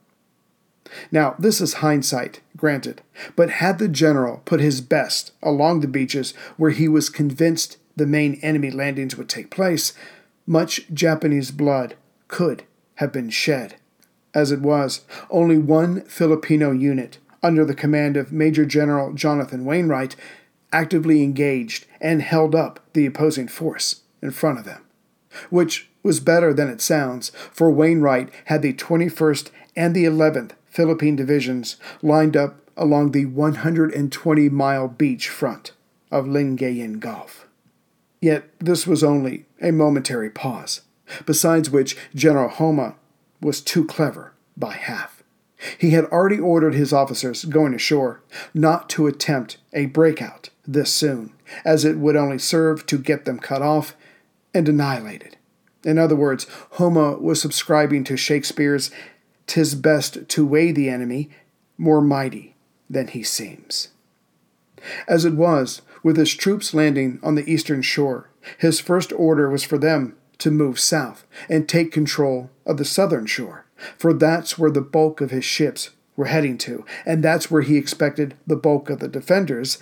Now, 1.10 1.34
this 1.38 1.60
is 1.60 1.74
hindsight, 1.74 2.40
granted, 2.56 3.02
but 3.34 3.50
had 3.50 3.78
the 3.78 3.88
general 3.88 4.42
put 4.44 4.60
his 4.60 4.80
best 4.80 5.32
along 5.42 5.80
the 5.80 5.88
beaches 5.88 6.32
where 6.56 6.70
he 6.70 6.88
was 6.88 7.10
convinced 7.10 7.76
the 7.96 8.06
main 8.06 8.38
enemy 8.42 8.70
landings 8.70 9.16
would 9.16 9.28
take 9.28 9.50
place, 9.50 9.92
much 10.46 10.86
Japanese 10.92 11.50
blood 11.50 11.96
could 12.28 12.64
have 12.96 13.12
been 13.12 13.30
shed. 13.30 13.76
As 14.34 14.50
it 14.50 14.60
was, 14.60 15.02
only 15.30 15.58
one 15.58 16.02
Filipino 16.02 16.72
unit, 16.72 17.18
under 17.42 17.64
the 17.64 17.74
command 17.74 18.16
of 18.16 18.32
Major 18.32 18.66
General 18.66 19.12
Jonathan 19.12 19.64
Wainwright, 19.64 20.16
actively 20.72 21.22
engaged 21.22 21.86
and 22.00 22.22
held 22.22 22.54
up 22.54 22.80
the 22.92 23.06
opposing 23.06 23.48
force 23.48 24.02
in 24.20 24.30
front 24.30 24.58
of 24.58 24.64
them, 24.64 24.84
which 25.50 25.88
was 26.02 26.20
better 26.20 26.52
than 26.52 26.68
it 26.68 26.80
sounds, 26.80 27.30
for 27.52 27.70
Wainwright 27.70 28.30
had 28.46 28.62
the 28.62 28.72
21st 28.72 29.50
and 29.74 29.94
the 29.94 30.04
11th 30.04 30.52
Philippine 30.66 31.16
divisions 31.16 31.76
lined 32.02 32.36
up 32.36 32.60
along 32.76 33.12
the 33.12 33.26
120 33.26 34.48
mile 34.50 34.88
beach 34.88 35.28
front 35.28 35.72
of 36.10 36.26
Lingayen 36.26 37.00
Gulf. 37.00 37.46
Yet 38.20 38.50
this 38.58 38.86
was 38.86 39.02
only 39.02 39.46
a 39.60 39.70
momentary 39.70 40.30
pause, 40.30 40.82
besides 41.24 41.70
which 41.70 41.96
General 42.14 42.48
Homma 42.48 42.94
was 43.40 43.60
too 43.60 43.84
clever 43.84 44.32
by 44.56 44.72
half. 44.74 45.22
He 45.78 45.90
had 45.90 46.04
already 46.06 46.38
ordered 46.38 46.74
his 46.74 46.92
officers 46.92 47.44
going 47.44 47.74
ashore 47.74 48.20
not 48.52 48.88
to 48.90 49.06
attempt 49.06 49.58
a 49.72 49.86
breakout 49.86 50.50
this 50.66 50.92
soon, 50.92 51.32
as 51.64 51.84
it 51.84 51.98
would 51.98 52.16
only 52.16 52.38
serve 52.38 52.86
to 52.86 52.98
get 52.98 53.24
them 53.24 53.38
cut 53.38 53.62
off 53.62 53.96
and 54.52 54.68
annihilated. 54.68 55.36
In 55.84 55.98
other 55.98 56.16
words, 56.16 56.46
Homma 56.74 57.20
was 57.20 57.40
subscribing 57.40 58.04
to 58.04 58.16
Shakespeare's 58.16 58.90
"'Tis 59.46 59.74
best 59.74 60.28
to 60.28 60.44
weigh 60.44 60.72
the 60.72 60.88
enemy 60.88 61.30
more 61.78 62.00
mighty 62.00 62.56
than 62.90 63.08
he 63.08 63.22
seems." 63.22 63.88
As 65.08 65.24
it 65.24 65.34
was, 65.34 65.82
with 66.02 66.16
his 66.16 66.34
troops 66.34 66.74
landing 66.74 67.18
on 67.22 67.34
the 67.34 67.48
eastern 67.50 67.82
shore, 67.82 68.28
his 68.58 68.80
first 68.80 69.12
order 69.12 69.48
was 69.48 69.64
for 69.64 69.78
them 69.78 70.16
to 70.38 70.50
move 70.50 70.78
south 70.78 71.26
and 71.48 71.68
take 71.68 71.92
control 71.92 72.50
of 72.64 72.76
the 72.76 72.84
southern 72.84 73.26
shore 73.26 73.66
for 73.96 74.12
that's 74.12 74.58
where 74.58 74.70
the 74.70 74.80
bulk 74.80 75.20
of 75.20 75.30
his 75.30 75.44
ships 75.44 75.90
were 76.16 76.26
heading 76.26 76.56
to, 76.58 76.84
and 77.04 77.22
that's 77.22 77.50
where 77.50 77.62
he 77.62 77.76
expected 77.76 78.34
the 78.46 78.56
bulk 78.56 78.88
of 78.88 79.00
the 79.00 79.08
defenders 79.08 79.78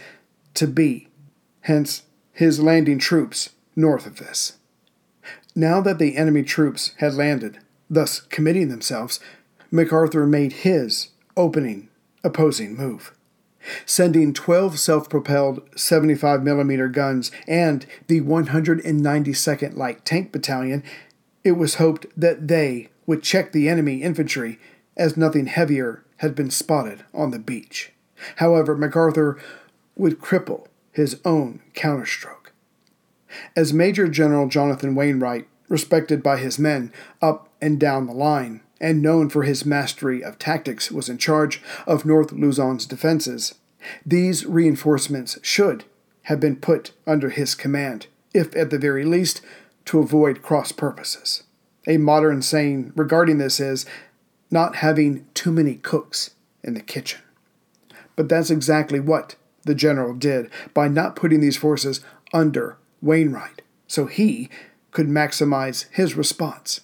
to 0.54 0.66
be. 0.66 1.08
Hence, 1.62 2.02
his 2.32 2.60
landing 2.60 2.98
troops 2.98 3.50
north 3.76 4.06
of 4.06 4.16
this. 4.16 4.54
Now 5.54 5.80
that 5.80 5.98
the 5.98 6.16
enemy 6.16 6.42
troops 6.42 6.92
had 6.98 7.14
landed, 7.14 7.58
thus 7.88 8.20
committing 8.20 8.68
themselves, 8.68 9.20
MacArthur 9.70 10.26
made 10.26 10.52
his 10.52 11.08
opening 11.36 11.88
opposing 12.24 12.76
move. 12.76 13.12
Sending 13.86 14.32
12 14.32 14.78
self 14.78 15.08
propelled 15.08 15.62
75 15.76 16.40
mm 16.40 16.92
guns 16.92 17.30
and 17.46 17.86
the 18.06 18.20
192nd 18.20 19.76
Light 19.76 20.04
Tank 20.04 20.32
Battalion, 20.32 20.82
it 21.42 21.52
was 21.52 21.76
hoped 21.76 22.06
that 22.16 22.48
they 22.48 22.88
would 23.06 23.22
check 23.22 23.52
the 23.52 23.68
enemy 23.68 24.02
infantry, 24.02 24.58
as 24.96 25.16
nothing 25.16 25.46
heavier 25.46 26.04
had 26.18 26.34
been 26.34 26.50
spotted 26.50 27.04
on 27.12 27.30
the 27.30 27.38
beach. 27.38 27.92
However, 28.36 28.76
MacArthur 28.76 29.38
would 29.96 30.20
cripple 30.20 30.66
his 30.92 31.20
own 31.24 31.60
counterstroke. 31.74 32.52
As 33.56 33.72
Major 33.72 34.08
General 34.08 34.48
Jonathan 34.48 34.94
Wainwright, 34.94 35.48
respected 35.68 36.22
by 36.22 36.36
his 36.36 36.58
men 36.58 36.92
up 37.20 37.48
and 37.60 37.80
down 37.80 38.06
the 38.06 38.12
line, 38.12 38.60
and 38.84 39.00
known 39.00 39.30
for 39.30 39.44
his 39.44 39.64
mastery 39.64 40.22
of 40.22 40.38
tactics, 40.38 40.92
was 40.92 41.08
in 41.08 41.16
charge 41.16 41.62
of 41.86 42.04
North 42.04 42.32
Luzon's 42.32 42.84
defenses, 42.84 43.54
these 44.04 44.44
reinforcements 44.44 45.38
should 45.40 45.84
have 46.24 46.38
been 46.38 46.56
put 46.56 46.92
under 47.06 47.30
his 47.30 47.54
command, 47.54 48.08
if 48.34 48.54
at 48.54 48.68
the 48.68 48.78
very 48.78 49.02
least 49.02 49.40
to 49.86 50.00
avoid 50.00 50.42
cross 50.42 50.70
purposes. 50.70 51.44
A 51.86 51.96
modern 51.96 52.42
saying 52.42 52.92
regarding 52.94 53.38
this 53.38 53.58
is 53.58 53.86
not 54.50 54.76
having 54.76 55.26
too 55.32 55.50
many 55.50 55.76
cooks 55.76 56.32
in 56.62 56.74
the 56.74 56.80
kitchen. 56.80 57.22
But 58.16 58.28
that's 58.28 58.50
exactly 58.50 59.00
what 59.00 59.36
the 59.62 59.74
general 59.74 60.12
did 60.12 60.50
by 60.74 60.88
not 60.88 61.16
putting 61.16 61.40
these 61.40 61.56
forces 61.56 62.02
under 62.34 62.76
Wainwright, 63.00 63.62
so 63.86 64.04
he 64.04 64.50
could 64.90 65.06
maximize 65.08 65.86
his 65.90 66.16
response. 66.16 66.82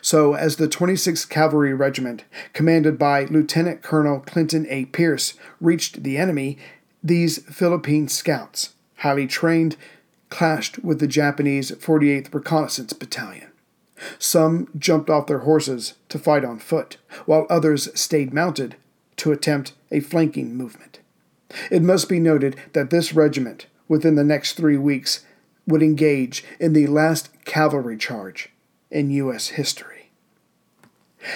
So, 0.00 0.34
as 0.34 0.56
the 0.56 0.68
26th 0.68 1.28
Cavalry 1.28 1.74
Regiment, 1.74 2.24
commanded 2.52 2.98
by 2.98 3.24
Lieutenant 3.24 3.82
Colonel 3.82 4.20
Clinton 4.20 4.66
A. 4.68 4.86
Pierce, 4.86 5.34
reached 5.60 6.02
the 6.02 6.16
enemy, 6.16 6.58
these 7.02 7.38
Philippine 7.44 8.08
scouts, 8.08 8.74
highly 8.98 9.26
trained, 9.26 9.76
clashed 10.30 10.82
with 10.82 11.00
the 11.00 11.06
Japanese 11.06 11.70
48th 11.70 12.32
Reconnaissance 12.32 12.92
Battalion. 12.92 13.50
Some 14.18 14.68
jumped 14.78 15.10
off 15.10 15.26
their 15.26 15.40
horses 15.40 15.94
to 16.08 16.18
fight 16.18 16.44
on 16.44 16.58
foot, 16.58 16.96
while 17.26 17.46
others 17.48 17.88
stayed 17.98 18.34
mounted 18.34 18.76
to 19.16 19.32
attempt 19.32 19.72
a 19.90 20.00
flanking 20.00 20.56
movement. 20.56 20.98
It 21.70 21.82
must 21.82 22.08
be 22.08 22.18
noted 22.18 22.56
that 22.72 22.90
this 22.90 23.12
regiment, 23.12 23.66
within 23.86 24.16
the 24.16 24.24
next 24.24 24.54
three 24.54 24.76
weeks, 24.76 25.24
would 25.66 25.82
engage 25.82 26.44
in 26.58 26.72
the 26.72 26.86
last 26.86 27.30
cavalry 27.44 27.96
charge 27.96 28.50
in 28.94 29.10
U.S. 29.10 29.48
history. 29.48 30.10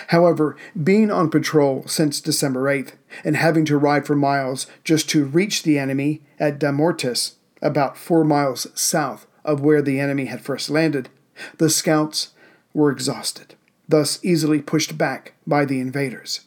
However, 0.09 0.57
being 0.81 1.11
on 1.11 1.31
patrol 1.31 1.85
since 1.87 2.21
December 2.21 2.65
8th 2.65 2.93
and 3.25 3.37
having 3.37 3.65
to 3.67 3.79
ride 3.79 4.07
for 4.07 4.17
miles 4.17 4.67
just 4.85 5.09
to 5.11 5.25
reach 5.25 5.63
the 5.63 5.79
enemy 5.79 6.23
at 6.39 6.59
Damortis, 6.59 7.35
about 7.61 7.97
four 7.97 8.25
miles 8.25 8.67
south 8.75 9.27
of 9.45 9.61
where 9.61 9.83
the 9.83 9.99
enemy 9.99 10.27
had 10.27 10.41
first 10.41 10.71
landed, 10.71 11.09
the 11.57 11.71
scouts 11.71 12.33
were 12.75 12.91
exhausted, 12.91 13.55
thus 13.89 14.23
easily 14.23 14.61
pushed 14.61 14.99
back 14.99 15.33
by 15.47 15.65
the 15.65 15.81
invaders. 15.81 16.43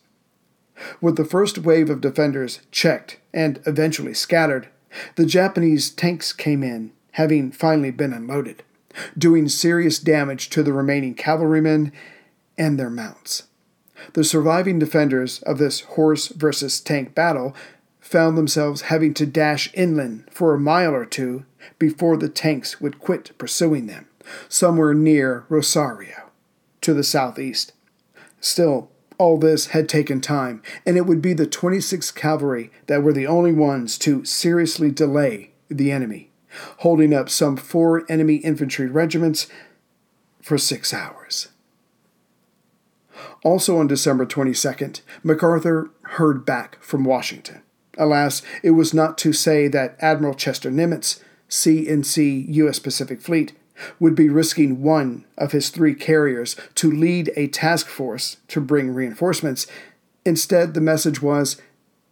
With 1.00 1.16
the 1.16 1.26
first 1.26 1.58
wave 1.60 1.90
of 1.90 2.02
defenders 2.02 2.60
checked 2.72 3.20
and 3.34 3.60
eventually 3.66 4.14
scattered, 4.14 4.68
the 5.16 5.26
Japanese 5.26 5.90
tanks 5.90 6.32
came 6.34 6.64
in, 6.64 6.92
having 7.14 7.52
finally 7.52 7.92
been 7.92 8.14
unloaded, 8.14 8.64
doing 9.18 9.48
serious 9.48 10.00
damage 10.00 10.50
to 10.50 10.64
the 10.64 10.74
remaining 10.74 11.14
cavalrymen 11.14 11.92
and 12.58 12.80
their 12.80 12.90
mounts. 12.90 13.44
The 14.14 14.24
surviving 14.24 14.80
defenders 14.80 15.42
of 15.44 15.58
this 15.58 15.82
horse 15.82 16.28
versus 16.30 16.80
tank 16.80 17.14
battle 17.14 17.56
found 18.00 18.38
themselves 18.38 18.84
having 18.84 19.14
to 19.14 19.26
dash 19.26 19.70
inland 19.74 20.26
for 20.32 20.54
a 20.54 20.60
mile 20.60 20.94
or 20.94 21.06
two 21.06 21.46
before 21.80 22.18
the 22.18 22.30
tanks 22.30 22.82
would 22.82 23.00
quit 23.00 23.38
pursuing 23.38 23.88
them, 23.88 24.08
somewhere 24.50 24.94
near 24.94 25.46
Rosario, 25.50 26.32
to 26.82 26.94
the 26.94 27.04
southeast. 27.04 27.74
Still, 28.40 28.90
all 29.18 29.38
this 29.38 29.68
had 29.68 29.88
taken 29.88 30.20
time, 30.20 30.64
and 30.84 30.98
it 30.98 31.06
would 31.06 31.22
be 31.22 31.34
the 31.34 31.46
26th 31.46 32.16
Cavalry 32.16 32.72
that 32.88 33.04
were 33.04 33.14
the 33.14 33.28
only 33.28 33.52
ones 33.52 33.98
to 34.00 34.26
seriously 34.26 34.90
delay 34.90 35.52
the 35.70 35.92
enemy, 35.92 36.31
holding 36.80 37.14
up 37.14 37.30
some 37.30 37.58
four 37.58 38.04
enemy 38.10 38.36
infantry 38.36 38.88
regiments 38.88 39.48
for 40.42 40.58
six 40.58 40.94
hours. 40.94 41.50
Also 43.44 43.78
on 43.78 43.88
December 43.88 44.26
22nd, 44.26 45.02
MacArthur 45.24 45.90
heard 46.04 46.46
back 46.46 46.82
from 46.82 47.04
Washington. 47.04 47.62
Alas, 47.98 48.42
it 48.64 48.72
was 48.72 48.94
not 48.94 49.18
to 49.20 49.34
say 49.34 49.68
that 49.68 49.96
Admiral 50.00 50.34
Chester 50.34 50.72
Nimitz, 50.72 51.22
CNC 51.50 52.46
U.S. 52.56 52.80
Pacific 52.80 53.22
Fleet, 53.22 53.54
would 54.00 54.16
be 54.16 54.30
risking 54.30 54.82
one 54.82 55.26
of 55.38 55.52
his 55.52 55.70
three 55.70 55.96
carriers 55.96 56.56
to 56.76 56.92
lead 56.92 57.32
a 57.36 57.48
task 57.48 57.88
force 57.88 58.38
to 58.48 58.62
bring 58.62 58.94
reinforcements. 58.94 59.68
Instead, 60.24 60.74
the 60.74 60.82
message 60.82 61.22
was 61.22 61.60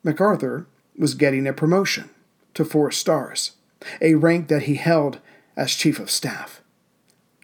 MacArthur 0.03 0.65
was 0.97 1.13
getting 1.13 1.47
a 1.47 1.53
promotion 1.53 2.09
to 2.55 2.65
four 2.65 2.91
stars, 2.91 3.51
a 4.01 4.15
rank 4.15 4.47
that 4.47 4.63
he 4.63 4.75
held 4.75 5.19
as 5.55 5.75
Chief 5.75 5.99
of 5.99 6.11
Staff. 6.11 6.61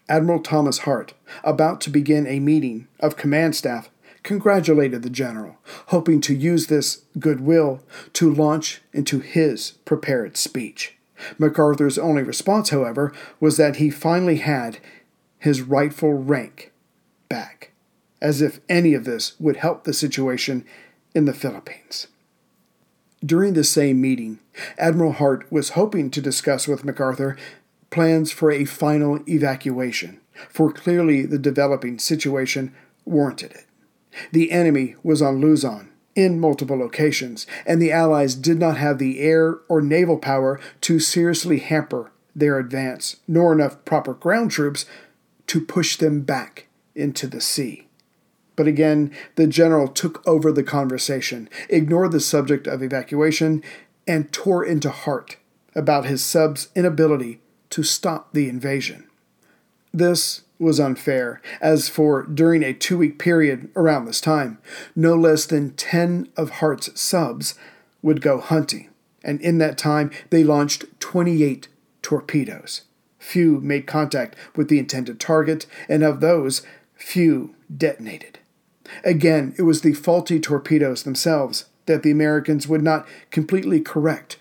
Admiral 0.08 0.40
Thomas 0.40 0.80
Hart, 0.80 1.14
about 1.44 1.82
to 1.82 1.90
begin 1.90 2.28
a 2.28 2.40
meeting 2.40 2.88
of 3.00 3.18
command 3.18 3.56
staff, 3.56 3.90
congratulated 4.24 5.04
the 5.04 5.10
general, 5.10 5.58
hoping 5.88 6.22
to 6.22 6.36
use 6.36 6.68
this 6.68 7.04
goodwill 7.20 7.82
to 8.14 8.34
launch 8.34 8.82
into 8.94 9.20
his 9.20 9.72
prepared 9.86 10.38
speech. 10.38 10.96
MacArthur's 11.38 11.98
only 11.98 12.24
response, 12.24 12.70
however, 12.70 13.14
was 13.40 13.58
that 13.58 13.78
he 13.78 13.90
finally 13.90 14.38
had 14.38 14.80
his 15.40 15.62
rightful 15.62 16.14
rank 16.14 16.72
back, 17.30 17.72
as 18.22 18.42
if 18.42 18.60
any 18.68 18.94
of 18.94 19.06
this 19.06 19.40
would 19.40 19.58
help 19.58 19.84
the 19.84 19.94
situation 19.94 20.66
in 21.14 21.26
the 21.26 21.34
Philippines. 21.34 22.08
During 23.26 23.54
the 23.54 23.64
same 23.64 24.02
meeting, 24.02 24.40
Admiral 24.78 25.14
Hart 25.14 25.50
was 25.52 25.70
hoping 25.70 26.12
to 26.12 26.22
discuss 26.22 26.68
with 26.68 26.86
MacArthur 26.86 27.38
plans 27.90 28.32
for 28.32 28.52
a 28.52 28.66
final 28.66 29.20
evacuation, 29.28 30.20
for 30.50 30.72
clearly 30.72 31.26
the 31.26 31.40
developing 31.40 31.98
situation 31.98 32.76
warranted 33.06 33.52
it. 33.54 33.66
The 34.32 34.52
enemy 34.52 34.96
was 35.02 35.22
on 35.22 35.40
Luzon, 35.40 35.90
in 36.16 36.40
multiple 36.40 36.78
locations, 36.78 37.48
and 37.66 37.82
the 37.82 37.92
Allies 37.92 38.36
did 38.36 38.60
not 38.60 38.78
have 38.78 39.00
the 39.00 39.20
air 39.20 39.60
or 39.68 39.82
naval 39.82 40.18
power 40.18 40.60
to 40.82 41.00
seriously 41.00 41.60
hamper 41.60 42.12
their 42.36 42.60
advance, 42.60 43.18
nor 43.28 43.54
enough 43.54 43.84
proper 43.86 44.14
ground 44.14 44.52
troops 44.52 44.86
to 45.48 45.66
push 45.66 45.96
them 45.96 46.22
back 46.22 46.68
into 46.96 47.28
the 47.28 47.42
sea. 47.42 47.85
But 48.56 48.68
again, 48.68 49.12
the 49.36 49.48
general 49.48 49.88
took 49.88 50.26
over 50.28 50.52
the 50.52 50.64
conversation, 50.64 51.50
ignored 51.70 52.12
the 52.12 52.20
subject 52.20 52.68
of 52.68 52.82
evacuation, 52.82 53.64
and 54.08 54.32
tore 54.32 54.64
into 54.64 54.90
Hart 54.90 55.38
about 55.76 56.06
his 56.06 56.24
sub's 56.24 56.70
inability 56.76 57.40
to 57.72 57.84
stop 57.84 58.32
the 58.34 58.48
invasion. 58.48 59.06
This 59.94 60.42
was 60.58 60.80
unfair, 60.80 61.42
as 61.60 61.90
for 61.90 62.24
during 62.24 62.64
a 62.64 62.74
two 62.74 62.98
week 62.98 63.20
period 63.20 63.70
around 63.76 64.06
this 64.06 64.22
time, 64.22 64.58
no 64.96 65.16
less 65.16 65.46
than 65.46 65.72
10 65.72 66.30
of 66.38 66.50
Hart's 66.52 67.00
subs 67.00 67.56
would 68.02 68.22
go 68.22 68.40
hunting, 68.40 68.90
and 69.24 69.42
in 69.42 69.58
that 69.58 69.78
time 69.78 70.12
they 70.30 70.44
launched 70.44 70.86
28 71.00 71.68
torpedoes. 72.02 72.84
Few 73.20 73.60
made 73.60 73.88
contact 73.88 74.36
with 74.56 74.70
the 74.70 74.80
intended 74.80 75.20
target, 75.20 75.66
and 75.90 76.04
of 76.04 76.22
those, 76.22 76.62
few 76.94 77.56
detonated. 77.76 78.40
Again, 79.04 79.56
it 79.58 79.64
was 79.64 79.82
the 79.82 79.94
faulty 79.94 80.40
torpedoes 80.40 81.04
themselves 81.04 81.66
that 81.86 82.04
the 82.04 82.12
Americans 82.12 82.68
would 82.68 82.82
not 82.82 83.08
completely 83.32 83.80
correct 83.80 84.38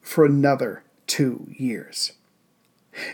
for 0.00 0.24
another 0.24 0.82
two 1.06 1.46
years. 1.50 2.12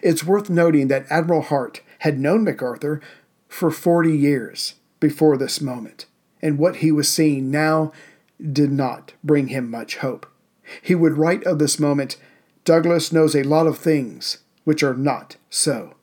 It's 0.03 0.25
worth 0.25 0.51
noting 0.51 0.89
that 0.89 1.07
Admiral 1.11 1.43
Hart 1.43 1.83
had 2.01 2.19
known 2.19 2.45
MacArthur 2.45 3.01
for 3.49 3.71
40 3.71 4.17
years 4.17 4.75
before 5.01 5.37
this 5.37 5.61
moment, 5.61 6.07
and 6.43 6.59
what 6.59 6.77
he 6.77 6.93
was 6.93 7.09
seeing 7.09 7.51
now 7.51 7.93
did 8.53 8.73
not 8.73 9.15
bring 9.23 9.49
him 9.49 9.71
much 9.71 9.97
hope. 9.97 10.27
He 10.83 10.95
would 10.95 11.19
write 11.19 11.45
of 11.45 11.59
this 11.59 11.79
moment 11.79 12.17
Douglas 12.65 13.13
knows 13.13 13.35
a 13.35 13.45
lot 13.45 13.67
of 13.67 13.79
things 13.79 14.39
which 14.65 14.83
are 14.83 14.95
not 14.95 15.37
so, 15.49 15.95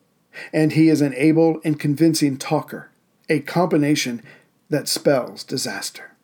and 0.51 0.71
he 0.71 0.89
is 0.89 1.01
an 1.01 1.13
able 1.15 1.61
and 1.63 1.79
convincing 1.79 2.37
talker, 2.37 2.89
a 3.29 3.41
combination 3.41 4.23
that 4.69 4.87
spells 4.87 5.43
disaster. 5.43 6.15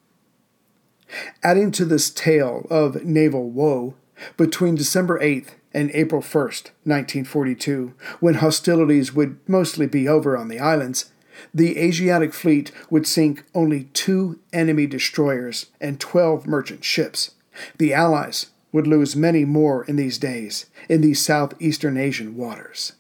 Adding 1.43 1.71
to 1.71 1.85
this 1.85 2.09
tale 2.09 2.65
of 2.69 3.03
naval 3.03 3.49
woe, 3.49 3.95
between 4.37 4.75
December 4.75 5.19
8th 5.19 5.55
and 5.73 5.91
April 5.93 6.21
1st, 6.21 6.71
1942, 6.83 7.93
when 8.19 8.35
hostilities 8.35 9.13
would 9.13 9.37
mostly 9.47 9.87
be 9.87 10.07
over 10.07 10.37
on 10.37 10.47
the 10.47 10.59
islands, 10.59 11.11
the 11.53 11.77
Asiatic 11.77 12.33
fleet 12.33 12.71
would 12.89 13.07
sink 13.07 13.43
only 13.55 13.85
two 13.93 14.39
enemy 14.53 14.85
destroyers 14.85 15.67
and 15.79 15.99
12 15.99 16.45
merchant 16.45 16.83
ships. 16.83 17.31
The 17.77 17.93
Allies 17.93 18.47
would 18.71 18.87
lose 18.87 19.15
many 19.15 19.43
more 19.43 19.83
in 19.85 19.95
these 19.95 20.17
days 20.17 20.67
in 20.87 21.01
these 21.01 21.23
southeastern 21.23 21.97
Asian 21.97 22.37
waters. 22.37 22.93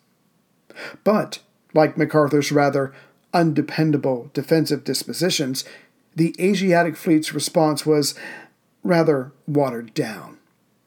But, 1.03 1.39
like 1.73 1.97
MacArthur's 1.97 2.51
rather 2.51 2.93
undependable 3.33 4.29
defensive 4.33 4.83
dispositions, 4.83 5.63
the 6.15 6.35
Asiatic 6.39 6.95
fleet's 6.95 7.33
response 7.33 7.85
was 7.85 8.15
rather 8.83 9.31
watered 9.47 9.93
down. 9.93 10.37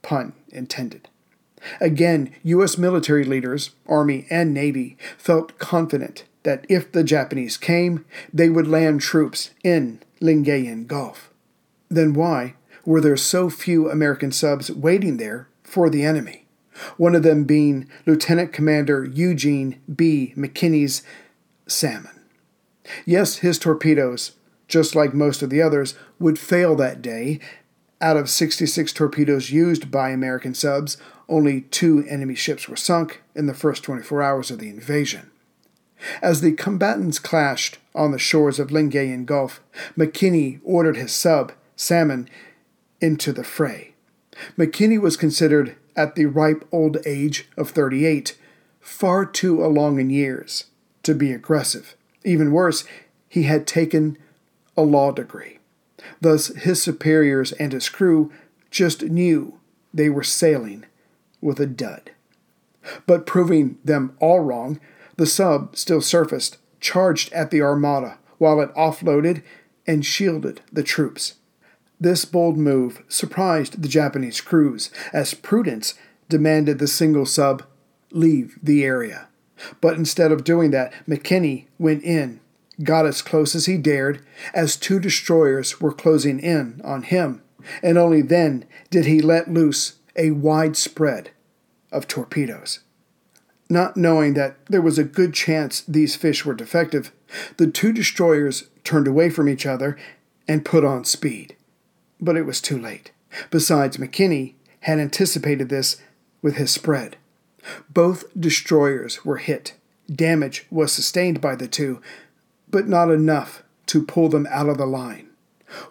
Pun 0.02 0.34
intended. 0.50 1.08
Again, 1.80 2.34
U.S. 2.42 2.76
military 2.76 3.24
leaders, 3.24 3.70
Army 3.88 4.26
and 4.30 4.52
Navy, 4.52 4.98
felt 5.16 5.58
confident 5.58 6.24
that 6.42 6.66
if 6.68 6.92
the 6.92 7.02
Japanese 7.02 7.56
came, 7.56 8.04
they 8.32 8.50
would 8.50 8.68
land 8.68 9.00
troops 9.00 9.50
in 9.62 10.00
Lingayen 10.20 10.86
Gulf. 10.86 11.30
Then 11.88 12.12
why 12.12 12.54
were 12.84 13.00
there 13.00 13.16
so 13.16 13.48
few 13.48 13.90
American 13.90 14.30
subs 14.30 14.70
waiting 14.70 15.16
there 15.16 15.48
for 15.62 15.88
the 15.88 16.04
enemy? 16.04 16.44
One 16.96 17.14
of 17.14 17.22
them 17.22 17.44
being 17.44 17.88
Lieutenant 18.04 18.52
Commander 18.52 19.04
Eugene 19.04 19.80
B. 19.94 20.34
McKinney's 20.36 21.02
Salmon. 21.66 22.13
Yes, 23.04 23.36
his 23.38 23.58
torpedoes, 23.58 24.32
just 24.68 24.94
like 24.94 25.14
most 25.14 25.42
of 25.42 25.50
the 25.50 25.62
others, 25.62 25.94
would 26.18 26.38
fail 26.38 26.74
that 26.76 27.02
day. 27.02 27.40
Out 28.00 28.16
of 28.16 28.28
66 28.28 28.92
torpedoes 28.92 29.50
used 29.50 29.90
by 29.90 30.10
American 30.10 30.54
subs, 30.54 30.96
only 31.28 31.62
two 31.62 32.04
enemy 32.08 32.34
ships 32.34 32.68
were 32.68 32.76
sunk 32.76 33.22
in 33.34 33.46
the 33.46 33.54
first 33.54 33.82
24 33.82 34.22
hours 34.22 34.50
of 34.50 34.58
the 34.58 34.68
invasion. 34.68 35.30
As 36.20 36.40
the 36.40 36.52
combatants 36.52 37.18
clashed 37.18 37.78
on 37.94 38.10
the 38.10 38.18
shores 38.18 38.58
of 38.58 38.68
Lingayen 38.68 39.24
Gulf, 39.24 39.62
McKinney 39.96 40.60
ordered 40.62 40.96
his 40.96 41.12
sub, 41.12 41.52
Salmon, 41.76 42.28
into 43.00 43.32
the 43.32 43.44
fray. 43.44 43.94
McKinney 44.58 45.00
was 45.00 45.16
considered, 45.16 45.76
at 45.96 46.16
the 46.16 46.26
ripe 46.26 46.66
old 46.72 46.98
age 47.06 47.48
of 47.56 47.70
38, 47.70 48.36
far 48.80 49.24
too 49.24 49.64
along 49.64 50.00
in 50.00 50.10
years 50.10 50.64
to 51.04 51.14
be 51.14 51.32
aggressive. 51.32 51.96
Even 52.24 52.52
worse, 52.52 52.84
he 53.28 53.44
had 53.44 53.66
taken 53.66 54.18
a 54.76 54.82
law 54.82 55.12
degree. 55.12 55.58
Thus, 56.20 56.48
his 56.48 56.82
superiors 56.82 57.52
and 57.52 57.72
his 57.72 57.88
crew 57.88 58.32
just 58.70 59.02
knew 59.02 59.60
they 59.92 60.08
were 60.10 60.24
sailing 60.24 60.84
with 61.40 61.60
a 61.60 61.66
dud. 61.66 62.10
But 63.06 63.26
proving 63.26 63.78
them 63.84 64.16
all 64.18 64.40
wrong, 64.40 64.80
the 65.16 65.26
sub 65.26 65.76
still 65.76 66.00
surfaced, 66.00 66.58
charged 66.80 67.32
at 67.32 67.50
the 67.50 67.62
armada 67.62 68.18
while 68.38 68.60
it 68.60 68.74
offloaded 68.74 69.42
and 69.86 70.04
shielded 70.04 70.60
the 70.72 70.82
troops. 70.82 71.34
This 72.00 72.24
bold 72.24 72.58
move 72.58 73.02
surprised 73.08 73.80
the 73.80 73.88
Japanese 73.88 74.40
crews, 74.40 74.90
as 75.12 75.34
prudence 75.34 75.94
demanded 76.28 76.78
the 76.78 76.88
single 76.88 77.26
sub 77.26 77.62
leave 78.10 78.58
the 78.62 78.84
area. 78.84 79.28
But 79.80 79.96
instead 79.96 80.32
of 80.32 80.44
doing 80.44 80.70
that, 80.72 80.92
McKinney 81.08 81.66
went 81.78 82.02
in, 82.02 82.40
got 82.82 83.06
as 83.06 83.22
close 83.22 83.54
as 83.54 83.66
he 83.66 83.76
dared, 83.76 84.24
as 84.52 84.76
two 84.76 84.98
destroyers 84.98 85.80
were 85.80 85.92
closing 85.92 86.40
in 86.40 86.80
on 86.84 87.02
him, 87.02 87.42
and 87.82 87.96
only 87.96 88.22
then 88.22 88.64
did 88.90 89.06
he 89.06 89.20
let 89.20 89.52
loose 89.52 89.94
a 90.16 90.32
wide 90.32 90.76
spread 90.76 91.30
of 91.92 92.08
torpedoes. 92.08 92.80
Not 93.70 93.96
knowing 93.96 94.34
that 94.34 94.56
there 94.66 94.82
was 94.82 94.98
a 94.98 95.04
good 95.04 95.32
chance 95.32 95.80
these 95.82 96.16
fish 96.16 96.44
were 96.44 96.54
defective, 96.54 97.12
the 97.56 97.66
two 97.66 97.92
destroyers 97.92 98.68
turned 98.82 99.08
away 99.08 99.30
from 99.30 99.48
each 99.48 99.66
other 99.66 99.96
and 100.46 100.64
put 100.64 100.84
on 100.84 101.04
speed. 101.04 101.56
But 102.20 102.36
it 102.36 102.44
was 102.44 102.60
too 102.60 102.78
late. 102.78 103.12
Besides, 103.50 103.96
McKinney 103.96 104.54
had 104.80 104.98
anticipated 104.98 105.68
this 105.68 106.00
with 106.42 106.56
his 106.56 106.70
spread. 106.70 107.16
Both 107.88 108.24
destroyers 108.38 109.24
were 109.24 109.38
hit. 109.38 109.74
Damage 110.12 110.66
was 110.70 110.92
sustained 110.92 111.40
by 111.40 111.54
the 111.56 111.68
two, 111.68 112.00
but 112.70 112.88
not 112.88 113.10
enough 113.10 113.62
to 113.86 114.04
pull 114.04 114.28
them 114.28 114.46
out 114.50 114.68
of 114.68 114.78
the 114.78 114.86
line. 114.86 115.28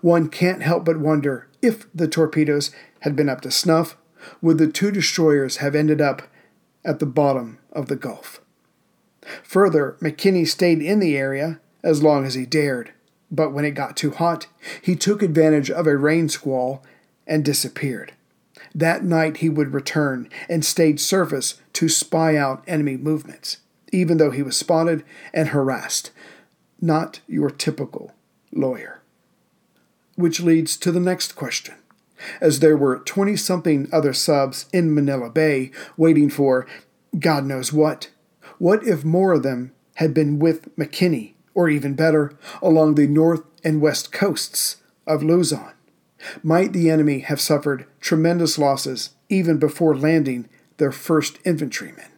One 0.01 0.29
can't 0.29 0.61
help 0.61 0.85
but 0.85 0.99
wonder 0.99 1.47
if 1.61 1.87
the 1.93 2.07
torpedoes 2.07 2.71
had 3.01 3.15
been 3.15 3.29
up 3.29 3.41
to 3.41 3.51
snuff, 3.51 3.97
would 4.41 4.57
the 4.57 4.67
two 4.67 4.91
destroyers 4.91 5.57
have 5.57 5.75
ended 5.75 6.01
up 6.01 6.23
at 6.85 6.99
the 6.99 7.05
bottom 7.05 7.59
of 7.71 7.87
the 7.87 7.95
Gulf? 7.95 8.41
Further, 9.43 9.97
McKinney 10.01 10.47
stayed 10.47 10.81
in 10.81 10.99
the 10.99 11.17
area 11.17 11.59
as 11.83 12.03
long 12.03 12.25
as 12.25 12.33
he 12.33 12.45
dared, 12.45 12.91
but 13.31 13.51
when 13.51 13.65
it 13.65 13.71
got 13.71 13.97
too 13.97 14.11
hot, 14.11 14.47
he 14.81 14.95
took 14.95 15.21
advantage 15.21 15.71
of 15.71 15.87
a 15.87 15.97
rain 15.97 16.29
squall 16.29 16.83
and 17.25 17.43
disappeared. 17.43 18.13
That 18.75 19.03
night 19.03 19.37
he 19.37 19.49
would 19.49 19.73
return 19.73 20.29
and 20.49 20.65
stage 20.65 20.99
surface 20.99 21.61
to 21.73 21.89
spy 21.89 22.35
out 22.35 22.63
enemy 22.67 22.97
movements, 22.97 23.57
even 23.91 24.17
though 24.17 24.31
he 24.31 24.41
was 24.41 24.57
spotted 24.57 25.03
and 25.33 25.49
harassed. 25.49 26.11
Not 26.81 27.21
your 27.27 27.49
typical 27.49 28.13
lawyer. 28.51 29.01
Which 30.15 30.39
leads 30.39 30.75
to 30.77 30.91
the 30.91 30.99
next 30.99 31.35
question. 31.35 31.75
As 32.39 32.59
there 32.59 32.77
were 32.77 32.99
20 32.99 33.35
something 33.35 33.87
other 33.91 34.13
subs 34.13 34.67
in 34.71 34.93
Manila 34.93 35.29
Bay 35.29 35.71
waiting 35.97 36.29
for 36.29 36.65
God 37.19 37.45
knows 37.45 37.71
what, 37.71 38.09
what 38.57 38.85
if 38.87 39.03
more 39.03 39.33
of 39.33 39.43
them 39.43 39.71
had 39.95 40.13
been 40.13 40.39
with 40.39 40.75
McKinney, 40.75 41.33
or 41.53 41.69
even 41.69 41.93
better, 41.93 42.33
along 42.61 42.95
the 42.95 43.07
north 43.07 43.43
and 43.63 43.81
west 43.81 44.11
coasts 44.11 44.77
of 45.05 45.21
Luzon? 45.21 45.73
Might 46.41 46.73
the 46.73 46.89
enemy 46.89 47.19
have 47.19 47.41
suffered 47.41 47.85
tremendous 47.99 48.57
losses 48.57 49.11
even 49.29 49.57
before 49.57 49.95
landing 49.95 50.47
their 50.77 50.91
first 50.91 51.39
infantrymen. 51.45 52.11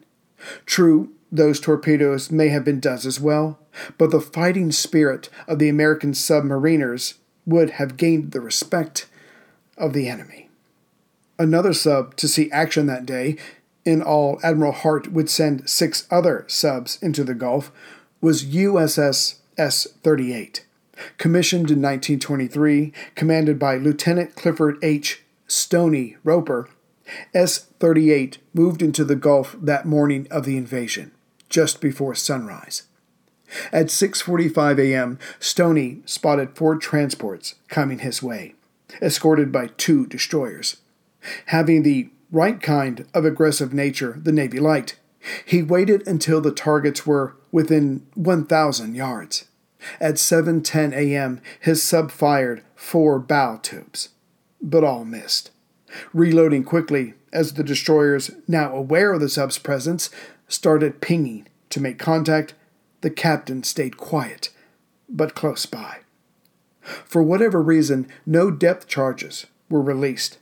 True, 0.65 1.11
those 1.31 1.59
torpedoes 1.59 2.31
may 2.31 2.49
have 2.49 2.63
been 2.63 2.79
done 2.79 2.99
as 3.05 3.19
well, 3.19 3.59
but 3.97 4.11
the 4.11 4.21
fighting 4.21 4.71
spirit 4.71 5.29
of 5.47 5.59
the 5.59 5.69
American 5.69 6.13
submariners 6.13 7.15
would 7.45 7.71
have 7.71 7.97
gained 7.97 8.31
the 8.31 8.41
respect 8.41 9.07
of 9.77 9.93
the 9.93 10.07
enemy. 10.07 10.49
Another 11.37 11.73
sub 11.73 12.15
to 12.15 12.27
see 12.27 12.51
action 12.51 12.85
that 12.85 13.05
day, 13.05 13.37
in 13.83 14.01
all 14.01 14.39
Admiral 14.43 14.71
Hart 14.71 15.11
would 15.11 15.29
send 15.29 15.69
six 15.69 16.07
other 16.09 16.45
subs 16.47 16.97
into 17.01 17.23
the 17.23 17.35
Gulf, 17.35 17.71
was 18.21 18.45
USS 18.45 19.39
S 19.57 19.87
38 20.03 20.65
commissioned 21.17 21.71
in 21.71 21.81
1923, 21.81 22.93
commanded 23.15 23.59
by 23.59 23.77
Lieutenant 23.77 24.35
Clifford 24.35 24.77
H. 24.81 25.23
Stony 25.47 26.17
Roper, 26.23 26.69
S 27.33 27.59
38 27.79 28.39
moved 28.53 28.81
into 28.81 29.03
the 29.03 29.15
Gulf 29.15 29.55
that 29.61 29.85
morning 29.85 30.27
of 30.31 30.45
the 30.45 30.57
invasion, 30.57 31.11
just 31.49 31.81
before 31.81 32.15
sunrise. 32.15 32.83
At 33.71 33.87
6:45 33.87 34.79
a.m., 34.79 35.19
Stony 35.39 36.01
spotted 36.05 36.55
four 36.55 36.75
transports 36.77 37.55
coming 37.67 37.99
his 37.99 38.23
way, 38.23 38.55
escorted 39.01 39.51
by 39.51 39.67
two 39.67 40.07
destroyers. 40.07 40.77
Having 41.47 41.83
the 41.83 42.09
right 42.31 42.61
kind 42.61 43.05
of 43.13 43.23
aggressive 43.23 43.73
nature 43.73 44.19
the 44.21 44.31
Navy 44.31 44.59
liked, 44.59 44.97
he 45.45 45.61
waited 45.61 46.05
until 46.07 46.41
the 46.41 46.51
targets 46.51 47.05
were 47.05 47.35
within 47.51 48.05
1,000 48.15 48.95
yards. 48.95 49.45
At 49.99 50.15
7:10 50.15 50.93
a.m., 50.93 51.41
his 51.59 51.83
sub 51.83 52.11
fired 52.11 52.63
four 52.75 53.19
bow 53.19 53.59
tubes, 53.61 54.09
but 54.61 54.83
all 54.83 55.05
missed. 55.05 55.51
Reloading 56.13 56.63
quickly 56.63 57.13
as 57.31 57.53
the 57.53 57.63
destroyers, 57.63 58.31
now 58.47 58.75
aware 58.75 59.13
of 59.13 59.21
the 59.21 59.29
sub's 59.29 59.57
presence, 59.57 60.09
started 60.47 61.01
pinging 61.01 61.47
to 61.69 61.81
make 61.81 61.99
contact, 61.99 62.53
the 63.01 63.09
captain 63.09 63.63
stayed 63.63 63.97
quiet, 63.97 64.49
but 65.09 65.35
close 65.35 65.65
by. 65.65 65.97
For 66.81 67.21
whatever 67.21 67.61
reason, 67.61 68.07
no 68.25 68.51
depth 68.51 68.87
charges 68.87 69.45
were 69.69 69.81
released. 69.81 70.37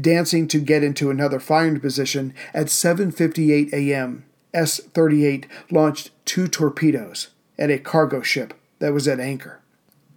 Dancing 0.00 0.46
to 0.48 0.58
get 0.58 0.82
into 0.82 1.10
another 1.10 1.40
firing 1.40 1.80
position 1.80 2.32
at 2.54 2.66
7:58 2.66 3.72
a.m., 3.72 4.24
S-38 4.54 5.44
launched 5.70 6.10
two 6.24 6.48
torpedoes 6.48 7.28
at 7.58 7.70
a 7.70 7.78
cargo 7.78 8.22
ship 8.22 8.54
that 8.78 8.92
was 8.92 9.08
at 9.08 9.20
anchor. 9.20 9.60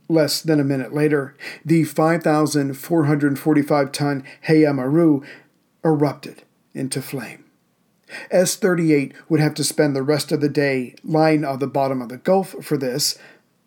Less 0.08 0.42
than 0.42 0.60
a 0.60 0.64
minute 0.64 0.94
later, 0.94 1.36
the 1.64 1.84
5,445 1.84 3.92
ton 3.92 4.24
Hayo 4.48 4.74
Maru 4.74 5.22
erupted 5.86 6.44
into 6.74 7.02
flame. 7.02 7.46
S 8.32 8.56
38 8.56 9.14
would 9.30 9.40
have 9.40 9.54
to 9.54 9.64
spend 9.64 9.96
the 9.96 10.02
rest 10.02 10.32
of 10.32 10.42
the 10.42 10.50
day 10.50 10.96
lying 11.04 11.46
on 11.46 11.60
the 11.60 11.68
bottom 11.68 12.02
of 12.02 12.10
the 12.10 12.18
Gulf 12.18 12.56
for 12.64 12.76
this, 12.76 13.20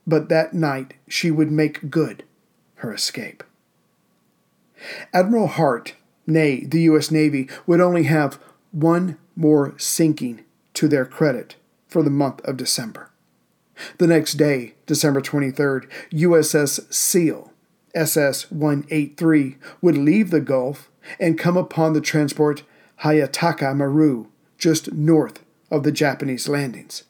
but 0.04 0.28
that 0.28 0.52
night 0.52 0.94
she 1.08 1.30
would 1.30 1.52
make 1.52 1.90
good 1.90 2.24
her 2.76 2.92
escape. 2.92 3.44
Admiral 5.12 5.46
Hart, 5.46 5.94
nay, 6.26 6.64
the 6.64 6.80
U.S. 6.82 7.12
Navy, 7.12 7.48
would 7.68 7.80
only 7.80 8.02
have 8.04 8.40
one 8.72 9.16
more 9.36 9.78
sinking 9.78 10.42
to 10.74 10.88
their 10.88 11.06
credit 11.06 11.54
for 11.86 12.02
the 12.02 12.10
month 12.10 12.40
of 12.40 12.56
December. 12.56 13.11
The 13.98 14.06
next 14.06 14.34
day, 14.34 14.74
December 14.86 15.20
23rd, 15.20 15.88
USS 16.12 16.92
Seal, 16.92 17.52
SS 17.94 18.50
183, 18.50 19.56
would 19.80 19.96
leave 19.96 20.30
the 20.30 20.40
Gulf 20.40 20.90
and 21.18 21.38
come 21.38 21.56
upon 21.56 21.92
the 21.92 22.00
transport 22.00 22.62
Hayataka 23.00 23.74
Maru, 23.76 24.26
just 24.58 24.92
north 24.92 25.44
of 25.70 25.82
the 25.82 25.92
Japanese 25.92 26.48
landings. 26.48 27.04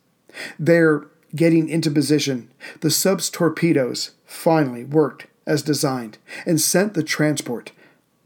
There, 0.59 1.07
getting 1.35 1.69
into 1.69 1.91
position, 1.91 2.51
the 2.81 2.91
sub's 2.91 3.29
torpedoes 3.29 4.13
finally 4.25 4.85
worked 4.85 5.27
as 5.47 5.63
designed 5.63 6.19
and 6.47 6.61
sent 6.61 6.95
the 6.95 7.03
transport 7.03 7.73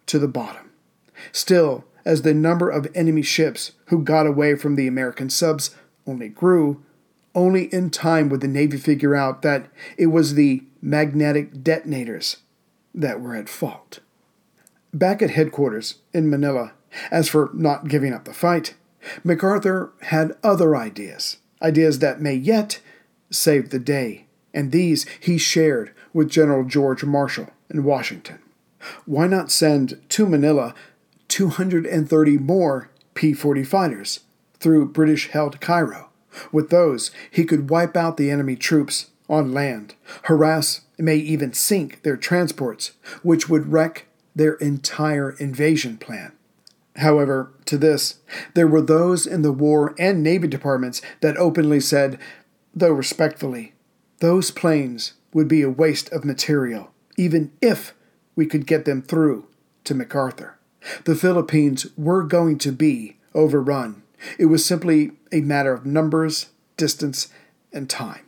to 0.07 0.19
the 0.19 0.29
bottom. 0.29 0.71
Still, 1.33 1.85
as 2.05 2.23
the 2.23 2.35
number 2.35 2.71
of 2.71 2.87
enemy 2.95 3.23
ships 3.23 3.73
who 3.87 4.03
got 4.03 4.27
away 4.27 4.55
from 4.55 4.77
the 4.77 4.87
American 4.87 5.29
subs 5.29 5.75
only 6.07 6.29
grew, 6.29 6.85
only 7.37 7.73
in 7.73 7.91
time 7.91 8.29
would 8.31 8.41
the 8.41 8.49
Navy 8.49 8.79
figure 8.79 9.15
out 9.15 9.43
that 9.43 9.69
it 9.97 10.07
was 10.07 10.35
the 10.35 10.65
magnetic 10.81 11.63
detonators 11.63 12.39
that 12.95 13.21
were 13.21 13.37
at 13.37 13.49
fault. 13.49 14.01
Back 14.93 15.21
at 15.21 15.31
headquarters 15.31 15.97
in 16.15 16.31
Manila, 16.31 16.73
as 17.11 17.29
for 17.29 17.51
not 17.53 17.89
giving 17.89 18.15
up 18.15 18.25
the 18.25 18.33
fight, 18.33 18.75
MacArthur 19.23 19.93
had 20.03 20.37
other 20.43 20.75
ideas, 20.75 21.37
ideas 21.61 21.99
that 21.99 22.21
may 22.21 22.35
yet 22.35 22.81
save 23.31 23.69
the 23.69 23.79
day, 23.79 24.27
and 24.55 24.73
these 24.73 25.05
he 25.21 25.37
shared 25.37 25.93
with 26.15 26.31
General 26.31 26.65
George 26.65 27.05
Marshall 27.05 27.51
in 27.69 27.85
Washington. 27.85 28.39
Why 29.05 29.27
not 29.27 29.51
send 29.51 30.01
to 30.11 30.27
Manila 30.27 30.75
230 31.29 32.39
more 32.39 32.91
P 33.15 33.35
40 33.35 33.65
fighters 33.65 34.21
through 34.59 34.89
British 34.89 35.29
held 35.29 35.61
Cairo? 35.61 36.06
With 36.53 36.71
those, 36.71 37.11
he 37.31 37.45
could 37.45 37.71
wipe 37.71 37.97
out 37.97 38.17
the 38.17 38.31
enemy 38.31 38.57
troops 38.57 39.11
on 39.29 39.53
land, 39.53 39.95
harass, 40.25 40.83
may 40.99 41.17
even 41.17 41.53
sink 41.53 42.03
their 42.03 42.17
transports, 42.17 42.93
which 43.23 43.49
would 43.49 43.73
wreck 43.73 44.07
their 44.35 44.55
entire 44.55 45.31
invasion 45.39 45.97
plan. 45.99 46.33
However, 46.97 47.53
to 47.67 47.77
this, 47.77 48.21
there 48.55 48.69
were 48.69 48.81
those 48.81 49.27
in 49.27 49.43
the 49.43 49.53
War 49.53 49.95
and 49.99 50.23
Navy 50.23 50.49
departments 50.49 51.03
that 51.21 51.37
openly 51.37 51.81
said, 51.81 52.19
though 52.75 52.93
respectfully, 52.93 53.75
those 54.21 54.51
planes 54.51 55.15
would 55.33 55.49
be 55.49 55.63
a 55.63 55.71
waste 55.71 56.11
of 56.13 56.25
material, 56.25 56.93
even 57.19 57.53
if 57.61 57.95
we 58.35 58.47
could 58.47 58.67
get 58.67 58.85
them 58.85 59.03
through 59.03 59.47
to 59.85 59.95
MacArthur. 59.95 60.57
The 61.05 61.15
Philippines 61.15 61.87
were 61.97 62.23
going 62.23 62.59
to 62.59 62.73
be 62.73 63.17
overrun 63.35 64.03
it 64.39 64.47
was 64.47 64.65
simply 64.65 65.13
a 65.33 65.41
matter 65.41 65.73
of 65.73 65.87
numbers, 65.87 66.51
distance, 66.77 67.29
and 67.73 67.89
time. 67.89 68.23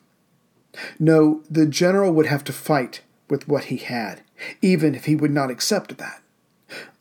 No, 0.98 1.42
the 1.50 1.66
general 1.66 2.12
would 2.12 2.26
have 2.26 2.44
to 2.44 2.52
fight 2.52 3.02
with 3.28 3.48
what 3.48 3.64
he 3.64 3.76
had, 3.78 4.22
even 4.62 4.94
if 4.94 5.06
he 5.06 5.16
would 5.16 5.32
not 5.32 5.50
accept 5.50 5.98
that. 5.98 6.22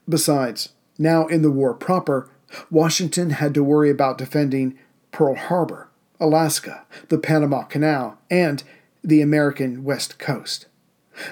Besides, 0.10 0.70
now 0.98 1.28
in 1.28 1.42
the 1.42 1.52
war 1.52 1.74
proper, 1.74 2.30
Washington 2.72 3.32
had 3.32 3.54
to 3.54 3.64
worry 3.64 3.90
about 3.90 4.18
defending 4.18 4.78
Pearl 5.12 5.36
Harbor, 5.36 5.90
Alaska, 6.20 6.86
the 7.10 7.18
Panama 7.18 7.64
Canal, 7.64 8.18
and 8.30 8.64
the 9.04 9.22
American 9.22 9.84
West 9.84 10.18
Coast. 10.18 10.68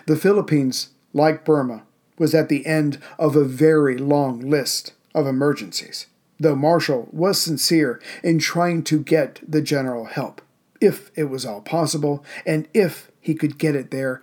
The 0.06 0.15
Philippines, 0.15 0.89
like 1.13 1.45
Burma, 1.45 1.84
was 2.17 2.34
at 2.34 2.49
the 2.49 2.65
end 2.65 2.99
of 3.19 3.36
a 3.36 3.43
very 3.43 3.97
long 3.97 4.39
list 4.39 4.93
of 5.13 5.28
emergencies, 5.28 6.08
though 6.39 6.56
Marshall 6.56 7.08
was 7.12 7.41
sincere 7.41 8.02
in 8.24 8.39
trying 8.39 8.84
to 8.84 9.00
get 9.00 9.39
the 9.48 9.62
general 9.62 10.06
help, 10.06 10.41
if 10.82 11.12
it 11.15 11.26
was 11.26 11.45
all 11.45 11.62
possible, 11.62 12.24
and 12.45 12.67
if 12.74 13.10
he 13.19 13.34
could 13.34 13.58
get 13.58 13.76
it 13.76 13.91
there 13.91 14.21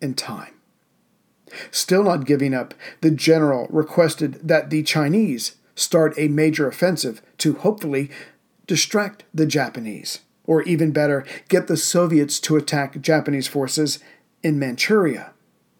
in 0.00 0.14
time. 0.14 0.54
Still 1.70 2.04
not 2.04 2.24
giving 2.24 2.54
up, 2.54 2.74
the 3.00 3.10
general 3.10 3.66
requested 3.70 4.48
that 4.48 4.70
the 4.70 4.82
Chinese 4.82 5.56
start 5.74 6.14
a 6.16 6.28
major 6.28 6.66
offensive 6.66 7.22
to 7.38 7.54
hopefully 7.54 8.10
distract 8.66 9.24
the 9.34 9.46
Japanese, 9.46 10.20
or 10.44 10.62
even 10.62 10.92
better, 10.92 11.24
get 11.48 11.66
the 11.66 11.76
Soviets 11.76 12.40
to 12.40 12.56
attack 12.56 13.00
Japanese 13.00 13.48
forces 13.48 13.98
in 14.42 14.58
Manchuria. 14.58 15.32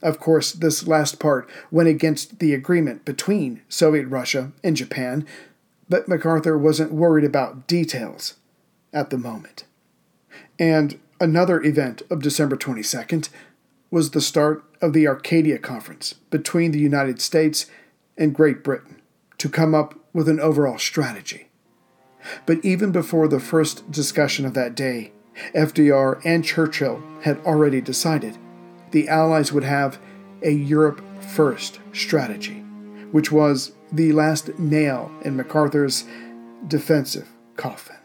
Of 0.03 0.19
course, 0.19 0.53
this 0.53 0.87
last 0.87 1.21
part 1.21 1.49
went 1.71 1.89
against 1.89 2.41
the 2.41 2.55
agreement 2.55 3.05
between 3.05 3.63
Soviet 3.69 4.07
Russia 4.07 4.53
and 4.65 4.77
Japan, 4.77 5.27
but 5.93 6.09
MacArthur 6.09 6.57
wasn't 6.57 6.91
worried 6.91 7.23
about 7.23 7.67
details 7.67 8.37
at 8.95 9.11
the 9.11 9.19
moment. 9.19 9.65
And 10.59 10.99
another 11.21 11.63
event 11.63 12.01
of 12.09 12.23
December 12.23 12.57
22nd 12.57 13.29
was 13.91 14.13
the 14.13 14.23
start 14.23 14.65
of 14.81 14.95
the 14.95 15.07
Arcadia 15.07 15.59
Conference 15.59 16.15
between 16.31 16.71
the 16.71 16.79
United 16.79 17.21
States 17.21 17.67
and 18.17 18.35
Great 18.35 18.65
Britain 18.65 19.03
to 19.37 19.51
come 19.51 19.75
up 19.75 19.95
with 20.15 20.31
an 20.31 20.41
overall 20.41 20.79
strategy. 20.79 21.49
But 22.47 22.65
even 22.65 22.91
before 22.91 23.29
the 23.29 23.39
first 23.39 23.91
discussion 23.91 24.47
of 24.47 24.55
that 24.55 24.75
day, 24.75 25.13
FDR 25.55 26.23
and 26.25 26.43
Churchill 26.43 27.03
had 27.21 27.37
already 27.41 27.83
decided 27.83 28.39
the 28.93 29.11
Allies 29.11 29.53
would 29.53 29.65
have 29.65 29.99
a 30.41 30.53
Europe 30.53 31.03
first 31.21 31.81
strategy, 31.93 32.62
which 33.12 33.31
was 33.31 33.72
the 33.92 34.12
last 34.12 34.59
nail 34.59 35.12
in 35.22 35.37
MacArthur's 35.37 36.05
defensive 36.66 37.29
coffin. 37.57 37.96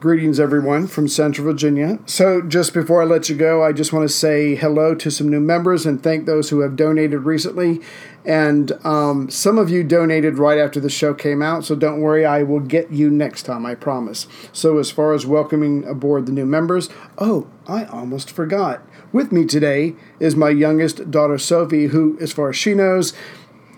Greetings, 0.00 0.38
everyone, 0.38 0.86
from 0.86 1.08
Central 1.08 1.46
Virginia. 1.46 1.98
So, 2.04 2.42
just 2.42 2.74
before 2.74 3.00
I 3.00 3.06
let 3.06 3.30
you 3.30 3.36
go, 3.36 3.64
I 3.64 3.72
just 3.72 3.90
want 3.90 4.06
to 4.06 4.14
say 4.14 4.54
hello 4.54 4.94
to 4.94 5.10
some 5.10 5.30
new 5.30 5.40
members 5.40 5.86
and 5.86 6.02
thank 6.02 6.26
those 6.26 6.50
who 6.50 6.60
have 6.60 6.76
donated 6.76 7.20
recently. 7.20 7.80
And 8.26 8.72
um, 8.84 9.30
some 9.30 9.56
of 9.56 9.70
you 9.70 9.82
donated 9.82 10.36
right 10.36 10.58
after 10.58 10.78
the 10.78 10.90
show 10.90 11.14
came 11.14 11.40
out, 11.40 11.64
so 11.64 11.74
don't 11.74 12.02
worry, 12.02 12.26
I 12.26 12.42
will 12.42 12.60
get 12.60 12.90
you 12.90 13.08
next 13.08 13.44
time, 13.44 13.64
I 13.64 13.76
promise. 13.76 14.26
So, 14.52 14.76
as 14.76 14.90
far 14.90 15.14
as 15.14 15.24
welcoming 15.24 15.84
aboard 15.84 16.26
the 16.26 16.32
new 16.32 16.44
members, 16.44 16.90
oh, 17.16 17.46
I 17.66 17.86
almost 17.86 18.30
forgot. 18.30 18.86
With 19.14 19.30
me 19.30 19.44
today 19.44 19.94
is 20.18 20.34
my 20.34 20.50
youngest 20.50 21.08
daughter, 21.12 21.38
Sophie, 21.38 21.86
who, 21.86 22.18
as 22.20 22.32
far 22.32 22.48
as 22.48 22.56
she 22.56 22.74
knows, 22.74 23.12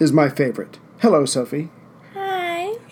is 0.00 0.10
my 0.10 0.30
favorite. 0.30 0.78
Hello, 1.00 1.26
Sophie. 1.26 1.68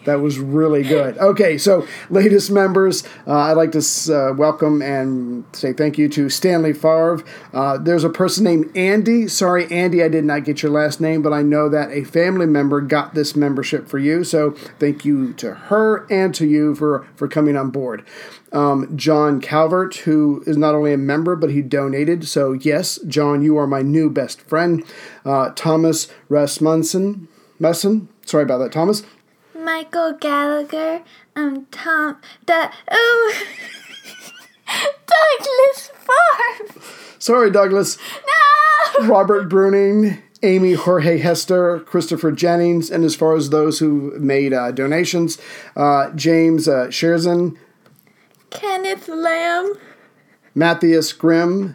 That 0.05 0.21
was 0.21 0.39
really 0.39 0.83
good. 0.83 1.19
Okay, 1.25 1.57
so 1.59 1.87
latest 2.11 2.51
members, 2.51 3.03
uh, 3.27 3.33
I'd 3.33 3.55
like 3.55 3.73
to 3.73 3.79
uh, 3.79 4.35
welcome 4.35 4.83
and 4.83 5.45
say 5.53 5.73
thank 5.73 5.97
you 5.97 6.09
to 6.11 6.29
Stanley 6.29 6.73
Favre. 6.73 7.25
Uh, 7.53 7.79
there's 7.79 8.05
a 8.05 8.11
person 8.11 8.45
named 8.45 8.77
Andy. 8.77 9.27
Sorry, 9.27 9.71
Andy, 9.71 10.03
I 10.03 10.09
did 10.09 10.25
not 10.25 10.45
get 10.45 10.63
your 10.63 10.71
last 10.71 11.01
name, 11.01 11.23
but 11.23 11.33
I 11.33 11.43
know 11.43 11.69
that 11.71 11.91
a 11.91 12.05
family 12.05 12.47
member 12.47 12.81
got 12.83 13.15
this 13.15 13.35
membership 13.35 13.89
for 13.89 13.99
you. 13.99 14.23
So 14.23 14.51
thank 14.79 15.05
you 15.05 15.33
to 15.35 15.55
her 15.55 16.07
and 16.11 16.35
to 16.35 16.47
you 16.47 16.75
for, 16.75 17.07
for 17.17 17.27
coming 17.27 17.57
on 17.57 17.71
board. 17.71 18.05
Um, 18.53 18.97
John 18.97 19.41
Calvert, 19.41 19.97
who 19.97 20.45
is 20.47 20.57
not 20.57 20.75
only 20.75 20.93
a 20.93 20.99
member, 20.99 21.35
but 21.37 21.51
he 21.51 21.63
donated. 21.63 22.29
So, 22.29 22.53
yes, 22.53 22.99
John, 23.09 23.43
you 23.43 23.57
are 23.57 23.67
my 23.67 23.83
new 23.83 24.11
best 24.11 24.41
friend. 24.43 24.85
Uh, 25.25 25.51
Thomas 25.57 26.09
Rasmussen. 26.29 27.29
Messon, 27.61 28.09
sorry 28.27 28.45
about 28.45 28.59
that, 28.59 28.73
Thomas. 28.73 29.03
Michael 29.65 30.13
Gallagher, 30.13 31.03
um, 31.35 31.67
Tom, 31.71 32.19
the, 32.47 32.71
oh, 32.91 33.45
Douglas 35.07 35.91
Farm. 35.95 36.83
Sorry, 37.19 37.51
Douglas. 37.51 37.97
No! 38.27 39.09
Robert 39.09 39.49
Bruning, 39.49 40.21
Amy 40.43 40.75
Jorge 40.75 41.19
Hester, 41.19 41.81
Christopher 41.81 42.31
Jennings, 42.31 42.91
and 42.91 43.05
as 43.05 43.17
far 43.17 43.35
as 43.35 43.49
those 43.49 43.79
who 43.79 44.13
made 44.19 44.53
uh, 44.53 44.71
donations, 44.71 45.39
uh, 45.77 46.11
James 46.11 46.69
uh, 46.69 46.89
Sherzan, 46.89 47.57
Kenneth 48.51 49.09
Lamb, 49.09 49.75
Matthias 50.55 51.13
Grimm, 51.13 51.75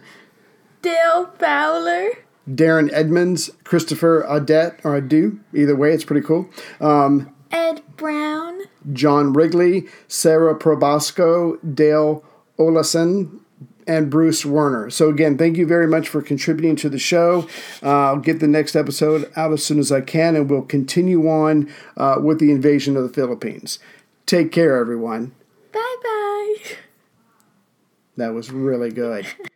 Dale 0.82 1.26
Fowler, 1.38 2.10
Darren 2.48 2.90
Edmonds, 2.92 3.50
Christopher 3.64 4.24
Adet, 4.28 4.80
or 4.84 5.00
Adu, 5.00 5.40
either 5.52 5.74
way, 5.74 5.92
it's 5.92 6.04
pretty 6.04 6.24
cool. 6.26 6.48
Um, 6.80 7.34
Ed 7.50 7.82
Brown, 7.96 8.60
John 8.92 9.32
Wrigley, 9.32 9.86
Sarah 10.08 10.58
Probasco, 10.58 11.58
Dale 11.74 12.24
Olason, 12.58 13.40
and 13.86 14.10
Bruce 14.10 14.46
Werner. 14.46 14.88
So, 14.90 15.08
again, 15.08 15.36
thank 15.36 15.56
you 15.56 15.66
very 15.66 15.86
much 15.86 16.08
for 16.08 16.22
contributing 16.22 16.76
to 16.76 16.88
the 16.88 16.98
show. 16.98 17.48
Uh, 17.82 17.88
I'll 17.88 18.16
get 18.18 18.38
the 18.40 18.46
next 18.46 18.76
episode 18.76 19.30
out 19.36 19.52
as 19.52 19.64
soon 19.64 19.78
as 19.78 19.90
I 19.90 20.00
can, 20.00 20.36
and 20.36 20.48
we'll 20.48 20.62
continue 20.62 21.28
on 21.28 21.68
uh, 21.96 22.16
with 22.22 22.38
the 22.38 22.52
invasion 22.52 22.96
of 22.96 23.02
the 23.02 23.08
Philippines. 23.08 23.78
Take 24.26 24.52
care, 24.52 24.76
everyone. 24.76 25.32
Bye 25.72 25.96
bye. 26.02 26.56
That 28.16 28.32
was 28.32 28.50
really 28.50 28.90
good. 28.90 29.26